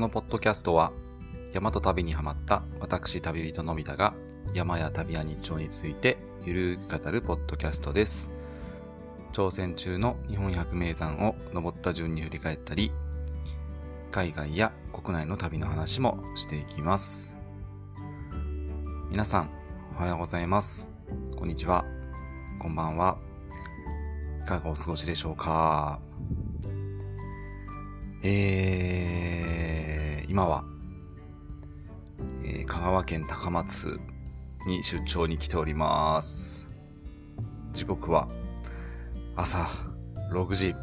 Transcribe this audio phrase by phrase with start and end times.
[0.00, 0.92] このポッドキャストは
[1.52, 4.14] 山と旅にハマった私旅人のび太が
[4.54, 8.30] 山や旅や日常についてゆるく語るポッドキャストです。
[9.34, 12.92] 挑戦中の日本百名山を登った順に振り返ったり、
[14.10, 17.36] 海外や国内の旅の話もしていきます。
[19.10, 19.50] 皆さん、
[19.98, 20.88] おはようございます。
[21.36, 21.84] こんにちは。
[22.58, 23.18] こんばんは。
[24.42, 26.00] いかがお過ごしでしょうか？
[28.22, 29.79] えー、
[30.30, 30.62] 今は、
[32.44, 33.98] えー香川県高松
[34.64, 36.68] に出張に来ております。
[37.72, 38.28] 時刻は
[39.34, 39.68] 朝
[40.32, 40.76] 6時。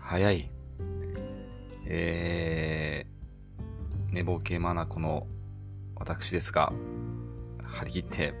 [0.00, 0.50] 早い。
[1.88, 5.26] えー、寝ぼけまなこの
[5.94, 6.72] 私ですが、
[7.64, 8.32] 張り切って、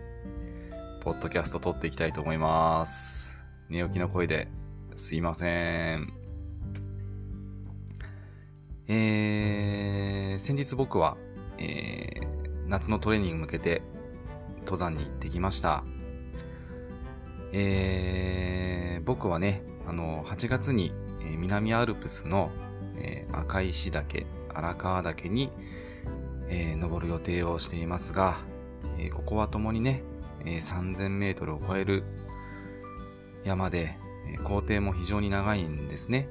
[1.02, 3.44] ポッドキャスト撮っていきたいと思います。
[3.68, 4.48] 寝起きの声で
[4.96, 6.25] すいません。
[8.88, 11.16] えー、先日僕は、
[11.58, 12.36] えー
[12.68, 13.80] 夏のトレーニングに向けて
[14.60, 15.84] 登山に行ってきました。
[17.52, 20.92] えー僕はね、あの、8月に、
[21.22, 22.50] え南アルプスの、
[22.98, 25.50] え赤石岳、荒川岳に、
[26.48, 28.38] え登る予定をしていますが、
[28.98, 30.02] えここはともにね、
[30.44, 32.02] え3000メートルを超える
[33.44, 33.96] 山で、
[34.28, 36.28] えー工程も非常に長いんですね。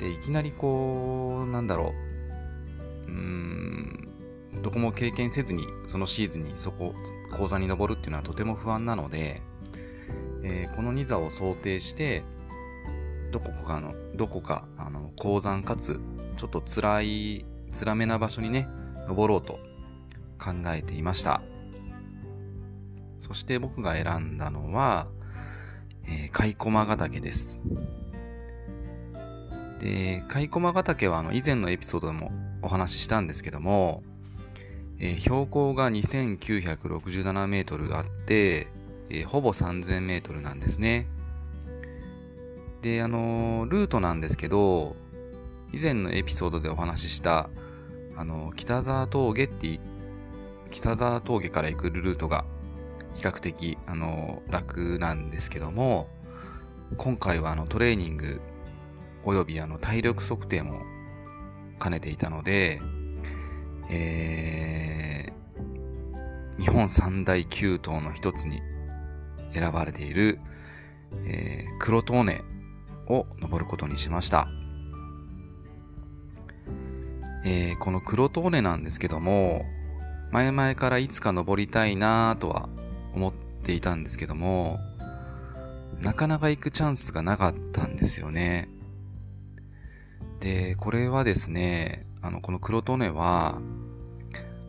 [0.00, 1.94] で、いきなりこう、なんだろ
[3.06, 4.08] う、うん、
[4.62, 6.94] どこも経験せずに、そのシーズンにそこ、
[7.36, 9.42] 講座に登るっていうのはとても不安なので、
[10.42, 12.24] えーこの2座を想定して、
[13.30, 16.00] どこかの、どこか、あの、高山かつ、
[16.38, 17.44] ちょっと辛い、
[17.78, 18.66] 辛めな場所にね、
[19.06, 19.58] 登ろうと
[20.42, 21.42] 考えていました。
[23.20, 25.08] そして僕が選んだのは、
[26.04, 27.60] えー、カイコマガ岳です。
[29.80, 32.30] で、カイコマガ岳はあの以前のエピソードでも
[32.62, 34.02] お話ししたんですけども、
[35.00, 38.68] えー標高が2967メートルあって、
[39.08, 41.06] えーほぼ3000メートルなんですね。
[42.82, 44.94] で、あのールートなんですけど、
[45.72, 47.48] 以前のエピソードでお話しした、
[48.16, 49.80] あのー北沢峠って、
[50.70, 52.44] 北沢峠から行くルートが
[53.14, 56.06] 比較的、あの楽なんですけども、
[56.98, 58.42] 今回はあのトレーニング
[59.24, 60.80] およびあの体力測定も
[61.82, 62.80] 兼ねていたので、
[63.90, 65.40] えー
[66.60, 68.60] 日本三大急登の一つに
[69.54, 70.38] 選ばれている、
[71.26, 72.42] えー黒塔根
[73.06, 74.48] を登ることにしました。
[77.46, 79.64] えーこの黒塔根なんですけども、
[80.30, 82.68] 前々からいつか登りたいなぁとは
[83.14, 84.78] 思っていたんですけども、
[86.02, 88.68] なかなか行くチャンスがなかったんですよね。
[90.40, 93.60] で、これはですね、あの、この黒利根は、あ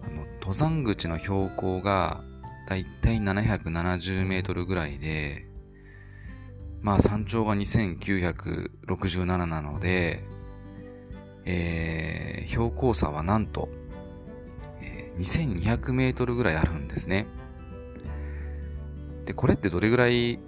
[0.10, 2.24] の、登山口の標高が
[2.68, 5.48] だいたい770メートルぐらいで、
[6.82, 10.24] まあ山頂が2967なので、
[11.46, 13.70] えー、標高差はなんと、
[14.82, 17.28] えー2200メートルぐらいあるんですね。
[19.26, 20.40] で、これってどれぐらい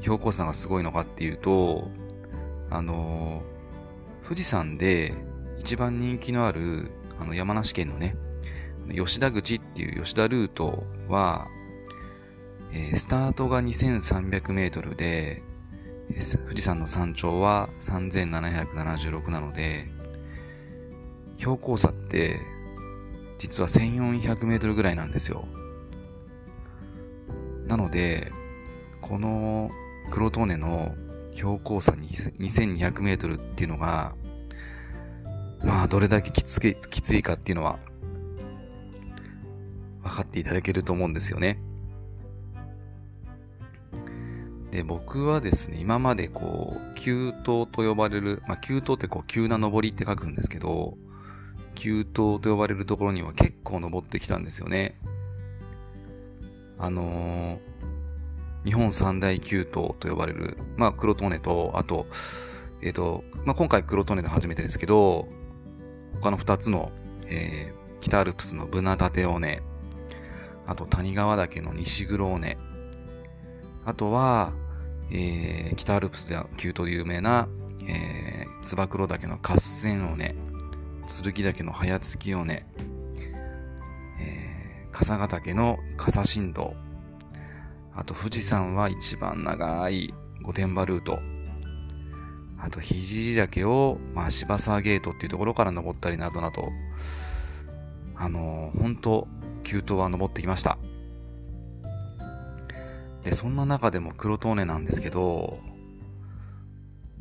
[0.00, 1.88] 標高差がすごいのかっていうと、
[2.70, 3.51] あのー
[4.32, 5.12] 富士山で
[5.58, 8.16] 一番人気のあるあの山梨県のね、
[8.90, 11.48] 吉田口っていう吉田ルートは、
[12.72, 15.42] えースタートが2300メートルで、
[16.46, 19.84] 富士山の山頂は3776なので、
[21.36, 22.40] 標高差って
[23.36, 25.44] 実は1400メートルぐらいなんですよ。
[27.66, 28.32] なので、
[29.02, 29.70] この
[30.10, 30.94] 黒トーネの
[31.34, 34.14] 標高差2200メートルっていうのが、
[35.64, 37.78] まあ、どれだけきつい、きついかっていうのは、
[40.02, 41.58] 分かっていただけると思うんですよね。
[44.70, 50.96] で、僕はですね、今までこう、急登と呼ばれる、まあ、急登ってこう、急な登りって書くんですけど、
[51.74, 54.98] 急登と呼ばれるところには結構登ってきたんですよね。
[56.78, 57.72] あのー
[58.64, 62.06] 日本三大急登と呼ばれる、まあ、黒利根と、あと、
[62.80, 65.28] えっ、と、まあ、今回黒利根で初めてですけど、
[66.22, 66.92] 他の二つの、
[67.26, 69.62] えー北アルプスのブナタテ尾根、
[70.66, 72.58] あと谷川岳の西黒尾根、
[73.84, 74.52] あとは、
[75.12, 77.46] えー北アルプスでは急登で有名な、
[77.88, 80.34] えー、つば九郎岳の合戦尾根、
[81.06, 86.74] 剣岳の早月尾根、えー、笠ヶ岳の笠新道、
[87.94, 91.20] あと富士山は一番長い御殿場ルート。
[92.64, 96.70] あと、肘岳を、まあ、芝沢ゲートっていうところから登ったりなどなど、
[98.14, 99.26] あのー、本当
[99.64, 100.78] 急登は登ってきました。
[103.24, 105.58] で、そんな中でも黒トーネなんですけど、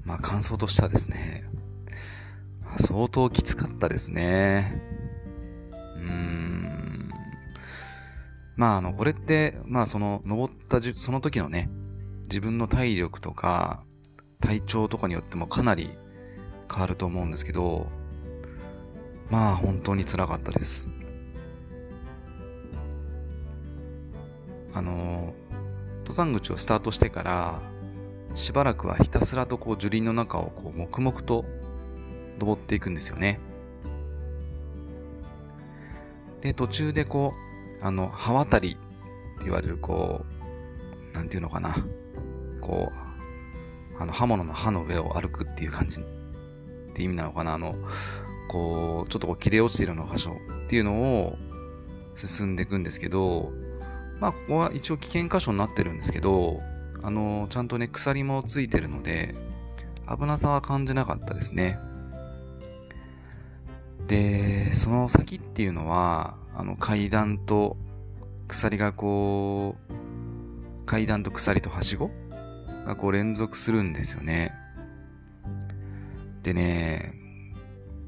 [0.04, 1.44] まあ感想としてはですね、
[2.78, 4.80] 相当きつかったですね。
[5.72, 7.10] うーん。
[8.58, 11.72] まああの、これって、まあその、登ったじ、その時のね、
[12.24, 13.84] 自分の体力とか、
[14.42, 15.92] 体調とかによってもかなり
[16.70, 17.88] 変わると思うんですけど、
[19.30, 20.90] まあ本当に辛かったです。
[24.74, 25.34] あの、
[26.00, 27.62] 登山口をスタートしてから、
[28.36, 31.46] しばらくはひたすらとこう樹林の中をこう黙々と
[32.40, 33.40] 登っていくんですよね。
[36.42, 37.34] で、途中でこ
[37.82, 40.26] う、あの、刃渡りって言われるこ
[41.12, 41.76] う、なんていうのかな。
[42.62, 43.11] こう、
[44.02, 46.04] あの刃物の刃の上を歩くっていう感じっ
[46.96, 47.54] て意味なのかな。
[47.54, 47.76] あの、
[48.50, 50.36] こう、ちょっとこう切れ落ちてるような箇所っ
[50.68, 51.38] ていうのを
[52.16, 53.52] 進んでいくんですけど、
[54.20, 56.60] まあ、ここは一応危険箇所になってるんですけど、
[57.04, 59.36] あの、ちゃんとね、鎖もついてるので、
[60.08, 61.80] 危なさは感じなかったですね。
[64.08, 67.78] で、その先っていうのは、あの、階段と
[68.48, 72.10] 鎖がこう、階段と鎖とはしご
[72.86, 74.54] がこう連続するんですよね。
[76.44, 77.14] でね、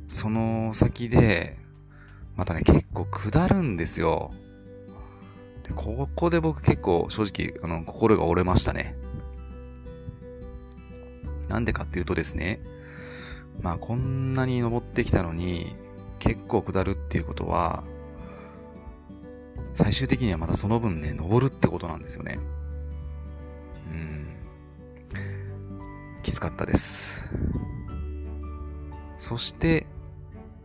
[0.08, 1.58] その先で、
[2.36, 4.34] またね、結構下るんですよ。
[5.64, 8.96] で、ここで僕結構正直、あの、心が折れましたね。
[11.48, 12.60] なんでかっていうとですね、
[13.62, 15.76] まあこんなに登ってきたのに、
[16.20, 17.84] 結構下るっていうことは、
[19.74, 22.40] 最終的にはまたその分ね、登るってことなんですよね。
[26.24, 27.30] きつかったです。
[29.18, 29.86] そして、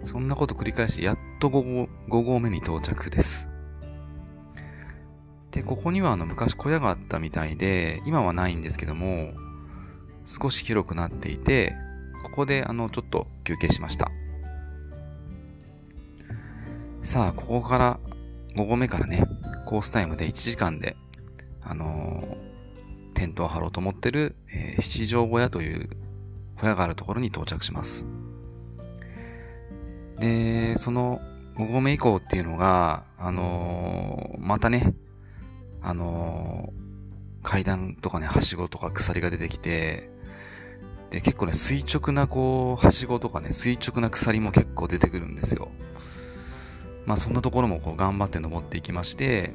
[0.02, 3.48] そんなこと繰り返し、やっと 5, 5合目に到着です。
[5.50, 9.32] で、ここにはあの昔小屋があったみたいで、今はないんですけども、
[10.24, 11.74] 少し広くなっていて、
[12.24, 14.10] ここであのちょっと休憩しました。
[17.02, 18.00] さあ、ここから
[18.56, 19.24] 5合目からね、
[19.66, 20.96] コースタイムで1時間で、
[21.62, 22.47] あのー、
[23.18, 25.90] テントを張ろうと思ってる、えー、七条小屋という
[26.60, 28.06] 小屋があるところに到着します。
[30.20, 31.20] で、その
[31.56, 34.94] 5合目以降っていうのが、あのー、またね、
[35.82, 40.10] あのー、階段とかね、はしごとか鎖が出てきて、
[41.10, 45.70] で、結構ね、垂直なこう、はしごとかね、垂直な鎖も結構出てくるんですよ。
[47.04, 49.54] まあそんなところもこう頑張って登っていきまして、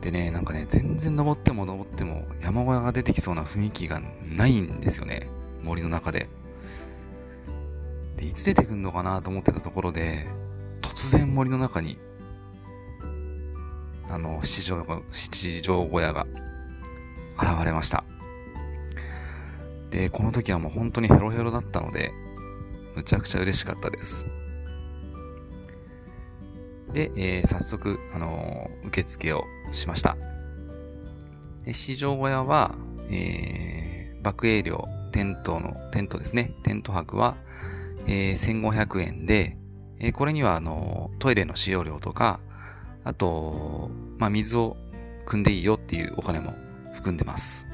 [0.00, 5.28] でね、なんかね、全然登っても登っても山小屋が出てきそうな雰囲気がないんですよね。
[5.62, 6.28] 森の中で。
[8.16, 10.26] で、いつ出てくんのかなと思ってたところで、
[10.82, 11.98] 突然森の中に
[14.08, 16.26] あの、七条、七条小屋が
[17.38, 18.04] 現れました。
[19.90, 22.12] で、この時はもう本当にヘロヘロだったので、
[22.94, 24.28] むちゃくちゃ嬉しかったです。
[26.96, 30.16] で、えー、早速、あのー、受付をしました。
[31.66, 32.74] で、七条小屋は、
[33.10, 36.52] えー、爆営料、テントの、テントですね。
[36.64, 37.36] テント泊は、
[38.06, 39.58] えー、1500円で、
[39.98, 42.40] えー、これには、あのー、トイレの使用料とか、
[43.04, 44.78] あと、まあ、水を
[45.26, 46.54] 汲んでいいよっていうお金も
[46.94, 47.68] 含んでます。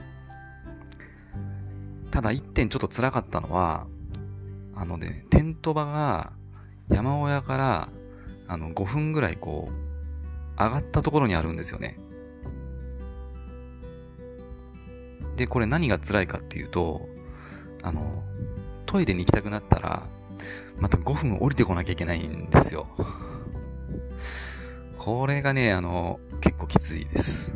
[2.10, 3.86] ただ一点ちょっと辛かったのは、
[4.74, 6.32] あのね、テント場が
[6.88, 7.88] 山小屋から
[8.52, 11.98] あの5分ぐらいこう、上がったところにあるんですよね。
[15.36, 17.08] で、これ何が辛いかっていうと、
[17.82, 18.22] あの、
[18.84, 20.06] トイレに行きたくなったら、
[20.78, 22.86] また5分降りてこなきゃいけないんですよ。
[24.98, 27.54] これがね、あの、結構きついです。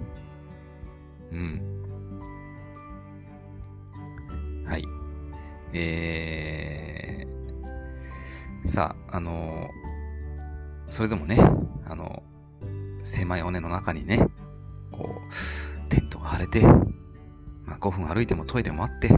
[1.30, 1.60] うん。
[4.66, 4.84] はい。
[5.74, 9.68] えー、さあ、あの、
[10.88, 11.38] それでもね、
[11.84, 12.22] あの、
[13.04, 14.28] 狭い尾根の中にね、
[14.92, 16.62] こう、テントが張れて、
[17.64, 19.08] まあ、5分歩いてもトイレもあって、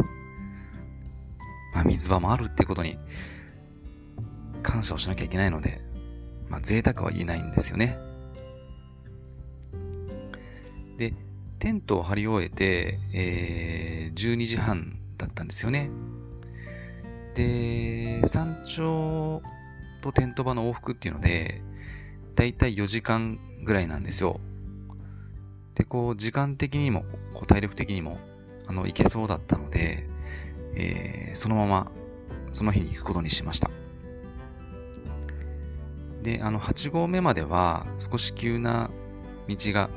[1.75, 2.97] まあ、水場もあるっていうことに
[4.63, 5.81] 感謝をしなきゃいけないので、
[6.49, 7.99] まあ、贅沢は言えないんですよね。
[10.99, 11.15] で、
[11.59, 15.91] テントを張り終えて、えー、12時半だったんですよね。
[17.35, 19.43] で、山頂
[20.01, 21.63] とテント場の往復っていうので、
[22.35, 24.41] だいたい4時間ぐらいなんですよ。
[25.75, 28.19] で、こう、時間的にも、こう体力的にも、
[28.67, 30.09] あの、いけそうだったので、
[30.75, 31.93] えー、そのまま、
[32.53, 33.71] その日に行くことにしました。
[36.23, 38.91] で、あの、8合目までは少し急な
[39.49, 39.91] 道が、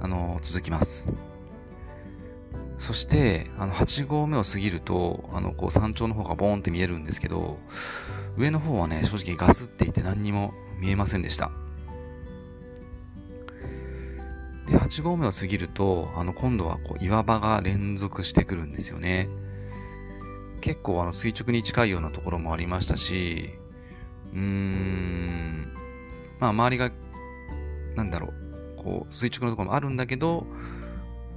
[0.00, 1.12] あの、続きます。
[2.78, 7.58] そして、あの、8合目を過ぎると、あの、こう、山頂の方がボーンって見えるんですけど、
[8.36, 11.50] 上の方はね、正直ガスっていて何にも見えませんでした。
[14.66, 19.28] で、8合目を過ぎると、あの、今度はこう、岩場が連続してくるんですよね。
[20.60, 23.50] 結構あの、垂直に近いようなところもありましたし、
[24.32, 25.72] うーん、
[26.40, 26.90] まあ、周りが、
[27.96, 30.46] なんだろう、こう、垂直のところもあるんだけど、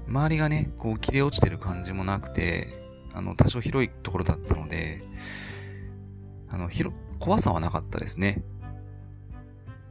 [0.08, 2.68] 周りがね、こう、切れ落ちてる感じもなくて、
[3.14, 5.02] あの、多少広いところだったので、
[6.56, 8.42] あの、広、怖さはなかったですね。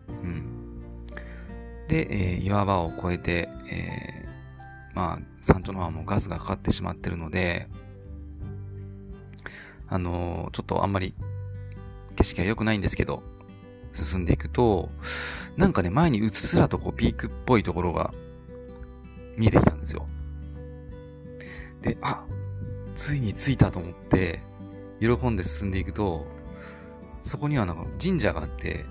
[0.08, 0.80] うん。
[1.88, 7.68] で、えー、岩場を越えて、えー、まあ、山頂の方はもうガスがかかってしまってるので、
[9.88, 11.14] あのー、ちょっとあんまり
[12.16, 13.22] 景色が良くないんですけど、
[13.92, 14.88] 進んでいくと、
[15.58, 18.14] なんかね、前にうっすらとこうピークっぽいところが
[19.36, 20.06] 見えてきたんですよ。
[21.82, 22.24] で、あ、
[22.94, 24.40] ついに着いたと思って、
[24.98, 26.32] 喜んで進んでいくと、
[27.24, 28.84] そこにはなんか神社があって、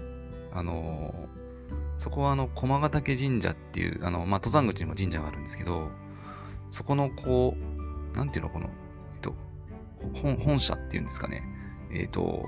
[0.51, 5.91] あのー、そこはあの、駒ヶ岳神社っていう、あの、まあ、登山口にも神社があるんですけど、
[6.71, 8.71] そこのこう、なんていうの、この、
[9.13, 9.35] えっと、
[10.15, 11.43] 本、本社っていうんですかね。
[11.91, 12.43] えっ、と、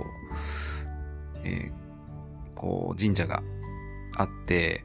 [1.43, 1.73] えー、
[2.55, 3.43] こう、神社が
[4.17, 4.83] あって、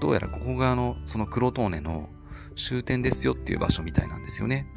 [0.00, 2.08] どうやらここがあの、その黒トーネの
[2.54, 4.68] 終点ですよっていう場所みたいなんですよね。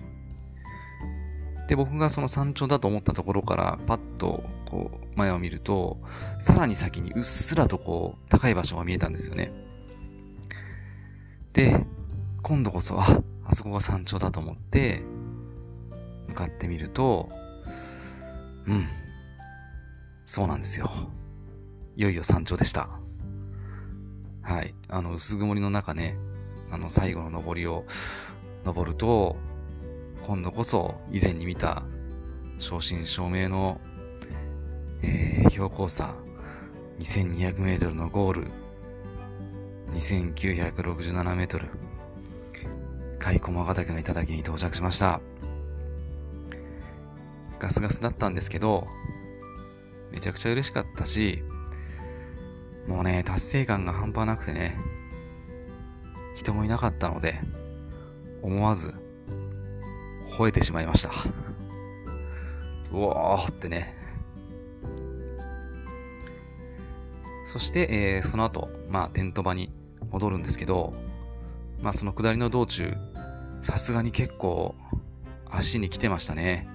[1.68, 5.98] で、僕がその山頂だと思ったところからパッとこう前を見ると、
[6.40, 9.52] さらに先にうっすらとこう高い場所が見えたんですよね。
[11.54, 11.86] で、
[12.42, 13.06] 今度こそ、あ、
[13.46, 15.02] あそこが山頂だと思って、
[16.28, 17.30] 向かってみると、
[18.68, 18.88] うん。
[20.26, 20.90] そうなんですよ。
[21.96, 23.00] いよいよ山頂でした。
[24.42, 24.76] はい。
[24.90, 26.18] あの、薄曇りの中ね、
[26.72, 27.86] あの、最後の登りを
[28.64, 29.38] 登ると、
[30.28, 31.84] 今度こそ以前に見た
[32.58, 33.80] 正真正銘の、
[35.06, 36.16] えー、標高差
[36.98, 38.52] 2200メートルのゴール、
[39.92, 41.68] 2967メートル、
[43.20, 45.22] 海駒ヶ岳の頂に到着しました。
[47.60, 48.88] ガスガスだったんですけど、
[50.12, 51.44] めちゃくちゃ嬉しかったし、
[52.88, 54.76] もうね、達成感が半端なくてね、
[56.36, 57.40] 人もいなかったので、
[58.42, 58.94] 思わず、
[60.38, 61.12] 吠えてしまいました。
[62.92, 63.95] うわーってね。
[67.46, 69.72] そして、えー、その後、まあ、テント場に
[70.12, 70.94] 戻るんですけど、
[71.82, 72.94] まあ、その下りの道中、
[73.62, 74.76] さすがに結構、
[75.50, 76.68] 足に来てましたね。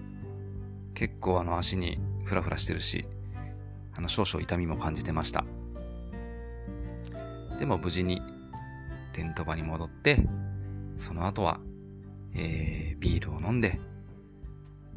[0.95, 3.07] 結構あの足にフラフラしてるし、
[3.95, 5.45] あの少々痛みも感じてました。
[7.59, 8.23] でも無事に
[9.13, 10.19] テント場に戻って、
[10.97, 11.61] その後は、
[12.35, 13.81] えー、ビールを飲んで、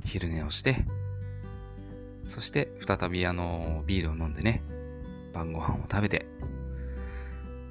[0.06, 0.86] 昼寝をして、
[2.26, 4.62] そして再びあの、ビールを飲んでね、
[5.34, 6.26] 晩ご飯を食べて、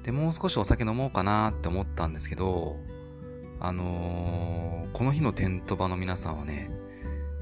[0.03, 2.77] で、もう少しお酒飲もうかなって思ったんですけど、
[3.59, 6.69] あのー、この日のテント場の皆さんはね、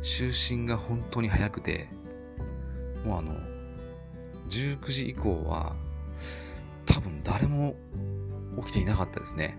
[0.04, 1.90] 就寝が本当に早くて、
[3.04, 3.34] もうあの、
[4.50, 5.76] 19時以降は、
[6.86, 7.76] 多分誰も
[8.64, 9.58] 起きていなかったですね。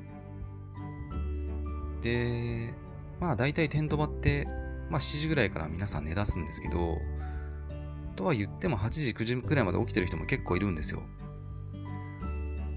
[2.03, 2.73] で、
[3.21, 4.47] まあ大体テント場って、
[4.91, 6.99] まあ7時ぐらいから皆さん寝出すんですけど、
[8.13, 11.03] とは言っても8時、9時くらいまで起きてる人も結構いるんですよ。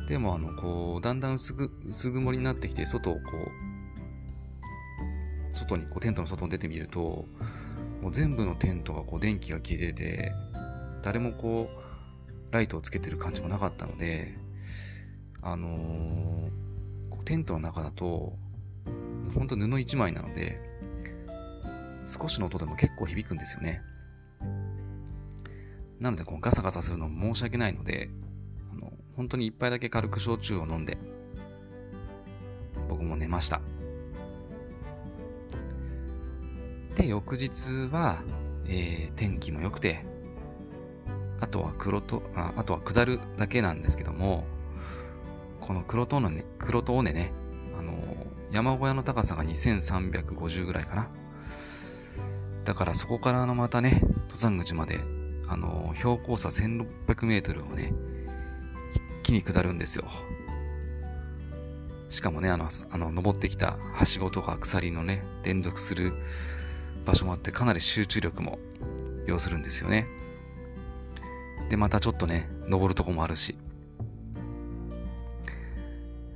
[0.07, 3.21] でもあの、こう、だんだん薄ぐ薄曇りになってきて、外をこ
[5.51, 7.25] う、外に、こう、テントの外に出てみると、
[8.01, 10.31] もう全部のテントがこう、電気が消えてて、
[11.01, 14.27] 誰もこう、ライトをつけてる感じもなかったので、
[15.41, 18.33] あのー、テントの中だと、
[19.33, 20.59] ほんと布一枚なので、
[22.05, 23.81] 少しの音でも結構響くんですよね。
[25.99, 28.09] なので、このガサガサするのも申し訳ないので、
[28.71, 30.97] あの、本当に一杯だけ軽く焼酎を飲んで、
[32.89, 33.61] 僕も寝ました。
[36.95, 38.23] で、翌日は、
[38.67, 40.05] えー、天気も良くて、
[41.39, 44.45] あとは黒とあ、あとは下るだけなんですけども、
[45.59, 47.31] この黒とのね、黒と尾根ね、
[47.77, 47.99] あの、
[48.51, 51.09] 山小屋の高さが2350ぐらいかな。
[52.63, 54.99] だからそこからのまたね、登山口まで、
[55.47, 57.93] あの、標高差1600メートルをね、
[58.93, 60.05] 一気に下るんですよ。
[62.09, 66.13] しかもね、あの、あの登ってきたはしごとか鎖のね、連続する
[67.05, 68.59] 場所もあってかなり集中力も
[69.27, 70.07] 要するんですよね。
[71.69, 73.57] で、またちょっとね、登るとこもあるし。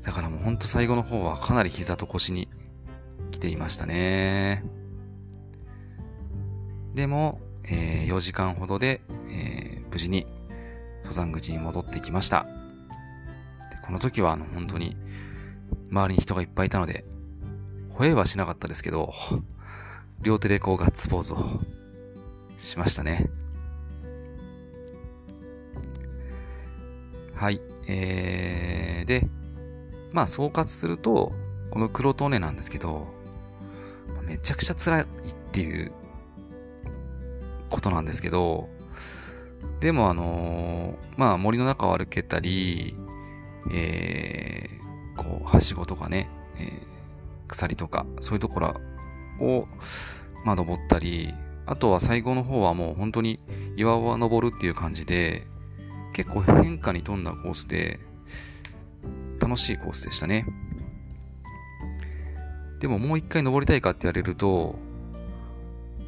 [0.04, 2.48] だからもうほんと最後の方はかなり膝と腰に
[3.32, 4.63] 来ていましたね。
[6.96, 10.25] でも、えー、4時間ほどで、えー、無事に
[11.00, 12.44] 登山口に戻ってきました。
[12.44, 12.50] で
[13.86, 14.96] この時はあの本当に
[15.92, 17.06] 周りに人がいっぱいいたので、
[17.98, 19.13] 吠えはしなかったですけど、
[20.22, 21.38] 両手でこうガッツポーズを
[22.58, 23.30] しましたね。
[27.34, 27.62] はい。
[27.88, 29.28] えー、で、
[30.12, 31.32] まあ総括すると、
[31.72, 33.08] この黒トネなんですけど、
[34.24, 35.06] めちゃくちゃ辛いっ
[35.51, 35.92] ていう
[37.69, 38.69] ことなんですけど、
[39.79, 42.95] でもあの、まあ森の中を歩けたり、
[43.73, 48.73] えー、こう、はしごとかね、えー、鎖とか、そういうところ
[49.41, 49.67] を、
[50.45, 51.33] まあ登ったり、
[51.65, 53.39] あとは最後の方はもう本当に
[53.75, 55.45] 岩場登るっていう感じで、
[56.13, 57.99] 結構変化に富んだコースで、
[59.39, 60.45] 楽しいコースでしたね。
[62.79, 64.75] でももう一回登りたいかって言われると、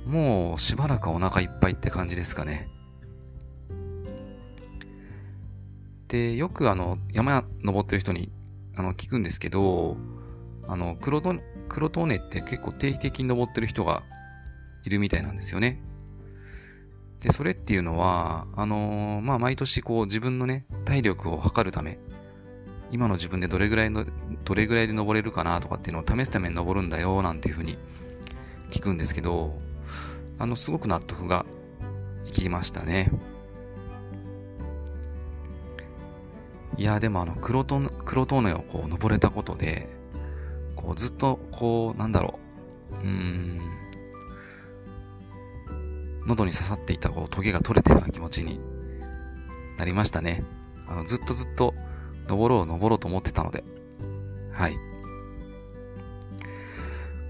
[0.06, 2.68] もうしばらくお腹いっぱいって感じですかね。
[6.08, 8.32] で、よくあの、山登ってる人に
[8.76, 9.98] あの聞くんですけど、
[10.68, 11.36] あの、黒ト
[11.70, 14.04] 黒トネって結構定期的に登ってる人が
[14.84, 15.82] いるみたいなんですよね。
[17.22, 22.00] で、それっていうのは、あのー、まあ、毎年こう自分のね、体力を測るため、
[22.92, 24.06] 今の自分でどれぐらいの、
[24.44, 27.78] どれぐらいで登れるかなとかっていうのを試すために登るんだよ、なんていうふうに
[28.72, 29.58] 聞くんですけど、
[30.42, 31.46] あの、すごく納得が
[32.26, 33.12] いきましたね。
[36.78, 39.88] いや、でもあの、黒ト黒トネをこう登れたことで、
[40.76, 42.40] こうずっとこう、なんだろ
[42.92, 43.62] う、うーん、
[46.26, 48.60] 喉に刺さっていたこうトゲが取れたような気持ちに
[49.78, 50.44] なりましたね。
[50.88, 51.76] あの、ずっとずっと
[52.28, 53.64] 登ろう登ろうと思ってたので。
[54.52, 54.76] はい。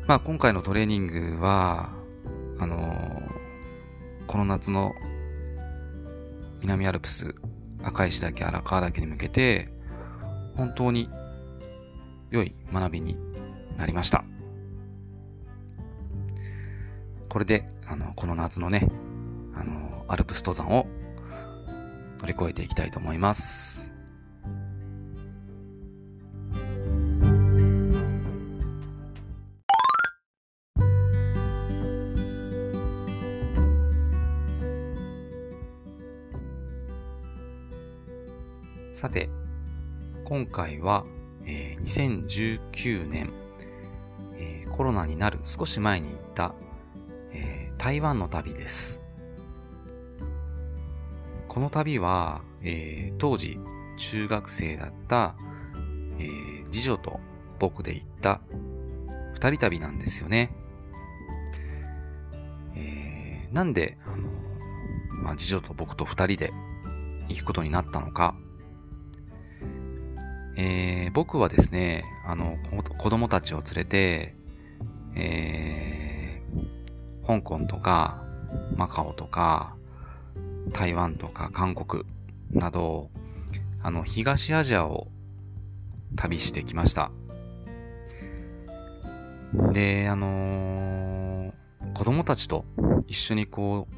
[0.08, 2.01] まあ今回のトレーニングは、
[2.62, 4.94] あのー、この夏の
[6.62, 7.34] 南アルプス
[7.82, 9.70] 赤石岳荒川岳に向けて
[10.56, 11.10] 本当に
[12.30, 13.18] 良い学びに
[13.78, 14.24] なりました。
[17.30, 18.90] これで、あの、この夏のね、
[19.56, 20.86] あの、アルプス登山を
[22.20, 23.81] 乗り越えていきたいと思います。
[39.02, 39.32] さて、
[40.26, 41.06] 今回は、
[41.48, 42.28] えー、
[42.70, 43.34] 2019年、
[44.36, 46.54] えー、コロナになる少し前に行った
[47.32, 49.02] えー、台湾の旅です。
[51.48, 53.58] この旅は、えー、当時
[53.98, 55.36] 中学生だった、
[56.20, 57.20] えー、次女と
[57.58, 58.40] 僕で行った
[59.34, 60.56] 二人旅なんですよね。
[62.76, 64.30] えー、なんで、あの
[65.24, 66.54] まあ、次女と僕と二人で
[67.30, 68.36] 行くことになったのか。
[70.58, 72.58] えー、僕はですね、あの、
[72.98, 74.36] 子供たちを連れて、
[75.16, 76.22] えー
[77.26, 78.24] 香港とか、
[78.76, 79.76] マカオとか、
[80.74, 82.04] 台湾とか韓国
[82.52, 83.10] など、
[83.82, 85.08] あの、東アジアを
[86.16, 87.12] 旅してきました。
[89.72, 91.54] で、あのー、
[91.94, 92.66] 子供たちと
[93.08, 93.94] 一緒にこう、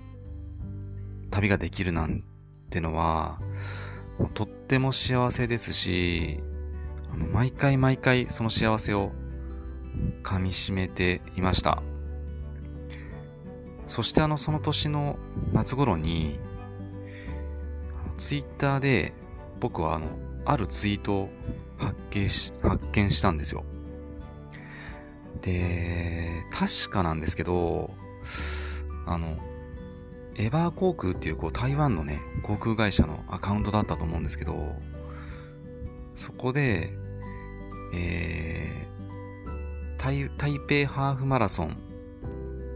[1.32, 2.24] 旅ができるなん
[2.70, 3.40] てのは、
[4.34, 6.40] とっても幸せですし、
[7.12, 9.12] あの毎回毎回その幸せを
[10.24, 11.82] 噛み締めていました。
[13.88, 15.20] そしてあの、その年の
[15.52, 16.40] 夏頃に、
[18.18, 19.14] ツイッターで
[19.60, 20.08] 僕はあの、
[20.46, 21.30] あるツイートを
[21.78, 23.64] 発見し、発見したんですよ。
[25.42, 27.94] で、確かなんですけど、
[29.06, 29.38] あの、
[30.38, 34.76] エバー航空っていうこう台湾のね、航空会社のアカウントだったと思うんですけど、
[36.16, 36.90] そこで、
[37.94, 41.78] えー、台台北ハーフマラソン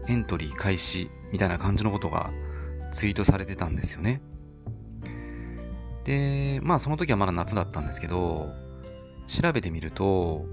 [0.08, 2.30] エントリー開始みたいな感じのことが
[2.92, 4.22] ツイートされてたんですよね。
[6.04, 8.46] で、まあその時はまだ夏だったんですけど、
[9.28, 10.46] 調べてみると、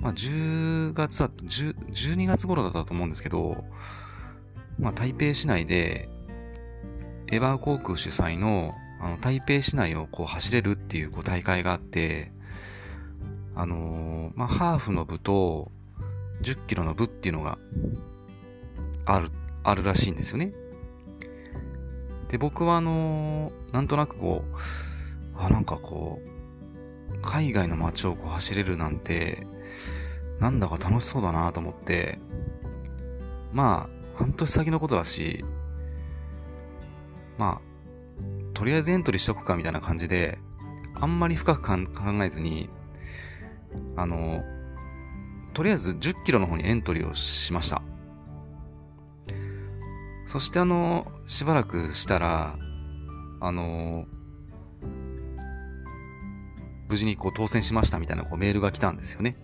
[0.00, 3.64] まあ10月だった、12月頃だったと思うんですけど、
[4.78, 6.08] まあ台北市内で、
[7.34, 12.32] エバー航空主催のあの台北市内をこう走れるっていうこう大会があって、
[13.56, 15.72] あのー、まあハーフの部と
[16.42, 17.58] 10キロの部っていうのが
[19.04, 19.30] ある、
[19.64, 20.52] あるらしいんですよね。
[22.28, 24.56] で、僕はあのー、なんとなくこう、
[25.36, 29.46] あ、なんかこう、海外の街をこう走れるなんて、
[30.38, 32.18] なんだか楽しそうだなと思って、
[33.52, 35.44] まあ、半年先のことだし、
[37.38, 40.38] まあ、とりあえずエントリーしとくかみたいな感じで、
[40.94, 42.68] あんまり深く考えずに、
[43.96, 44.44] あの、
[45.52, 47.82] とりあえず10キロの方にエントリーをしました。
[50.26, 52.56] そしてあの、しばらくしたら、
[53.40, 54.06] あの、
[56.88, 59.36] 無事にこう当選しましたみたいなこうメールが来たんですよね。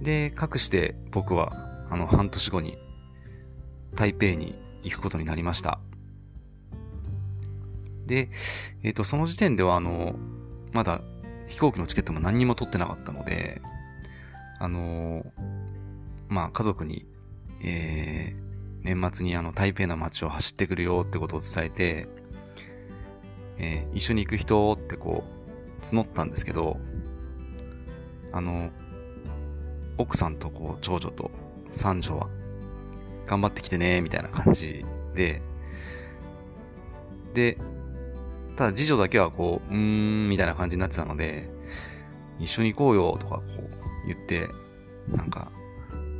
[0.00, 1.52] で、かくして僕は
[1.90, 2.76] あの半年後に
[3.94, 5.80] 台北に行くことになりました。
[8.06, 8.28] で、
[8.82, 10.14] えっ、ー、と、その時点ではあの、
[10.72, 11.00] まだ
[11.46, 13.60] 飛行機のチケットも何にも取ってなかったので、
[14.58, 15.24] あの
[16.28, 17.06] まあ家族に、
[17.64, 18.40] えー、
[18.82, 22.08] 年末にあの台北の街を走ってくるよってことを伝えて、
[23.58, 26.78] えー、一緒に行く人ってこう、募ったんですけど、
[28.32, 28.70] あの、
[29.98, 31.30] 奥さんとこう、長女と
[31.72, 32.28] 三女は、
[33.30, 35.40] 頑張ってきてね、みたいな感じで、
[37.32, 37.56] で、
[38.56, 41.48] ただ次女だけはこう、うーん、みたいな感じになってたので、
[42.40, 44.48] 一緒に行こうよ、とかこう言って、
[45.06, 45.52] なんか、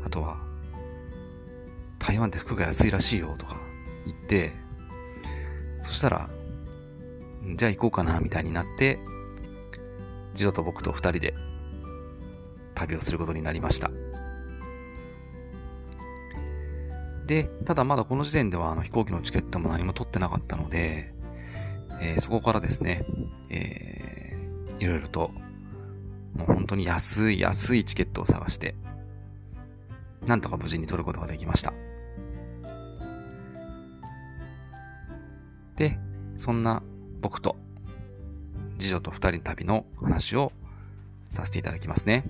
[0.05, 0.41] あとは、
[1.99, 3.57] 台湾って服が安いらしいよ、とか
[4.07, 4.53] 言って、
[5.83, 6.31] そしたら、
[7.57, 9.01] じゃあ行こうかな、みたいになって、
[10.35, 11.35] 次女と僕と二人で
[12.77, 13.91] 旅をすることになりました。
[17.31, 21.15] で、ただまだこの時点ではあの飛行機のチケットも何も取ってなかったので、
[22.01, 23.05] えー、そこからですね、
[23.51, 25.31] えー、いろいろと、
[26.35, 28.75] もう本当に安い安いチケットを探して、
[30.27, 31.73] なんとか無事に取ることができました。
[35.77, 36.01] で、
[36.37, 36.83] そんな
[37.21, 37.55] 僕と
[38.81, 40.51] 次女と二人旅の話を
[41.29, 42.25] させていただきますね。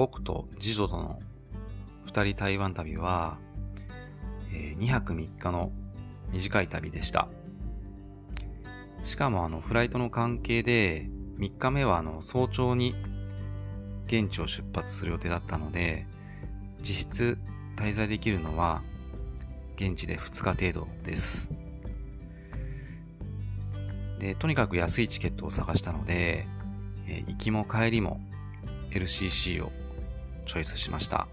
[0.00, 1.20] 僕と次女との
[2.06, 3.38] 二人台湾旅は、
[4.50, 5.72] えー、2泊3日の
[6.32, 7.28] 短い旅でした。
[9.02, 12.94] しかもあのフライトの関係で3日目はあの早朝に
[14.06, 16.06] 現地を出発する予定だったので
[16.80, 17.38] 実質
[17.76, 18.82] 滞在できるのは
[19.76, 21.52] 現地で2日程度です。
[24.18, 26.48] で、とにかく安いチケットを探したので、
[27.06, 28.18] えー、行きも帰りも
[28.92, 29.70] LCC を
[30.50, 31.28] チョイスしました。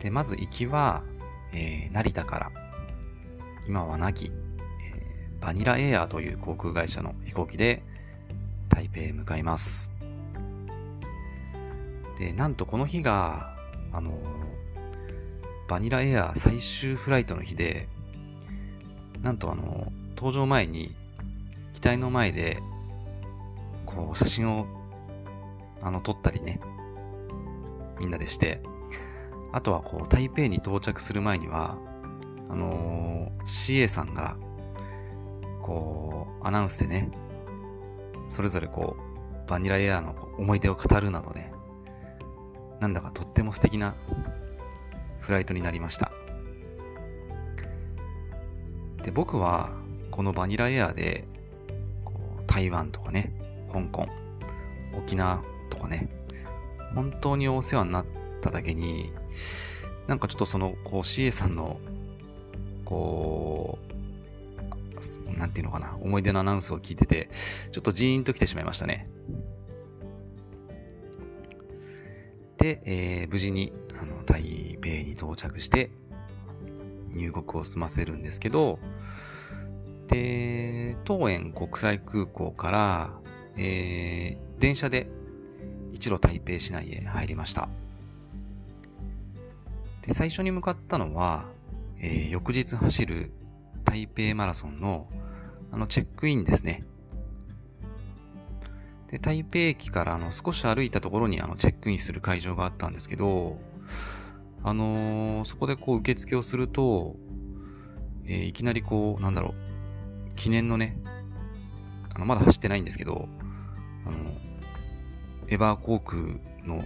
[0.00, 1.02] で、まず行きは、
[1.52, 2.52] えー、成田から、
[3.66, 4.32] 今はなき
[5.42, 7.82] バニラエアーという航空会社の飛行機で
[8.68, 9.92] 台北へ向かいます。
[12.16, 13.56] で、なんとこの日が、
[13.92, 14.20] あの、
[15.68, 17.88] バニラエアー最終フライトの日で、
[19.20, 20.96] なんとあの、搭乗前に
[21.72, 22.62] 機体の前で、
[23.84, 24.66] こう、写真を、
[25.82, 26.60] あの、撮ったりね、
[27.98, 28.62] みんなでして、
[29.52, 31.78] あとはこう、台北に到着する前には、
[32.48, 34.36] あのー、CA さんが、
[35.60, 37.10] こう、アナウンスでね、
[38.28, 38.96] それぞれこ
[39.46, 41.52] う、バニラエアーの思い出を語るなどね、
[42.80, 43.94] なんだかとっても素敵な
[45.20, 46.10] フライトになりました。
[49.02, 49.70] で、僕は、
[50.10, 51.26] このバニラエアーで、
[52.04, 53.32] こう台湾とかね、
[53.72, 54.06] 香港、
[54.96, 55.42] 沖縄
[55.82, 56.08] かね、
[56.94, 58.06] 本当にお世話になっ
[58.40, 59.12] ただけに、
[60.06, 61.78] なんかちょっとその、こう、CA さんの、
[62.84, 67.28] こう、なんていうのかな、思い出のアナウンスを聞いてて、
[67.72, 69.06] ちょっとジーンと来てしまいましたね。
[72.58, 75.90] で、えー、無事にあの台北に到着して、
[77.14, 78.78] 入国を済ませるんですけど、
[80.08, 83.20] で、東園国際空港から、
[83.56, 85.08] えー、電車で
[86.02, 87.68] 一路台北市内へ入りました。
[90.04, 91.52] で、最初に向かったのは、
[92.00, 93.32] えー、翌日走る
[93.84, 95.06] 台北マラソンの
[95.70, 96.82] あのチェックインですね。
[99.12, 103.60] で、台北駅からあの少し歩いたところにあのチェックインする会場があったんですけど、
[104.64, 107.14] あのー、そこでこう受付をすると、
[108.26, 109.54] えー、いきなりこう、なんだろ
[110.30, 110.98] う、記念のね、
[112.12, 113.28] あの、まだ走ってないんですけど、
[114.04, 114.51] あの、
[115.52, 116.22] エバー航空
[116.64, 116.82] の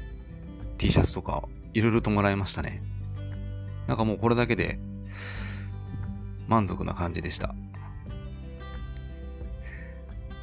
[0.77, 2.83] T シャツとかいろいろともらいましたね。
[3.87, 4.81] なんかもうこれだけで
[6.49, 7.55] 満足な感じでした。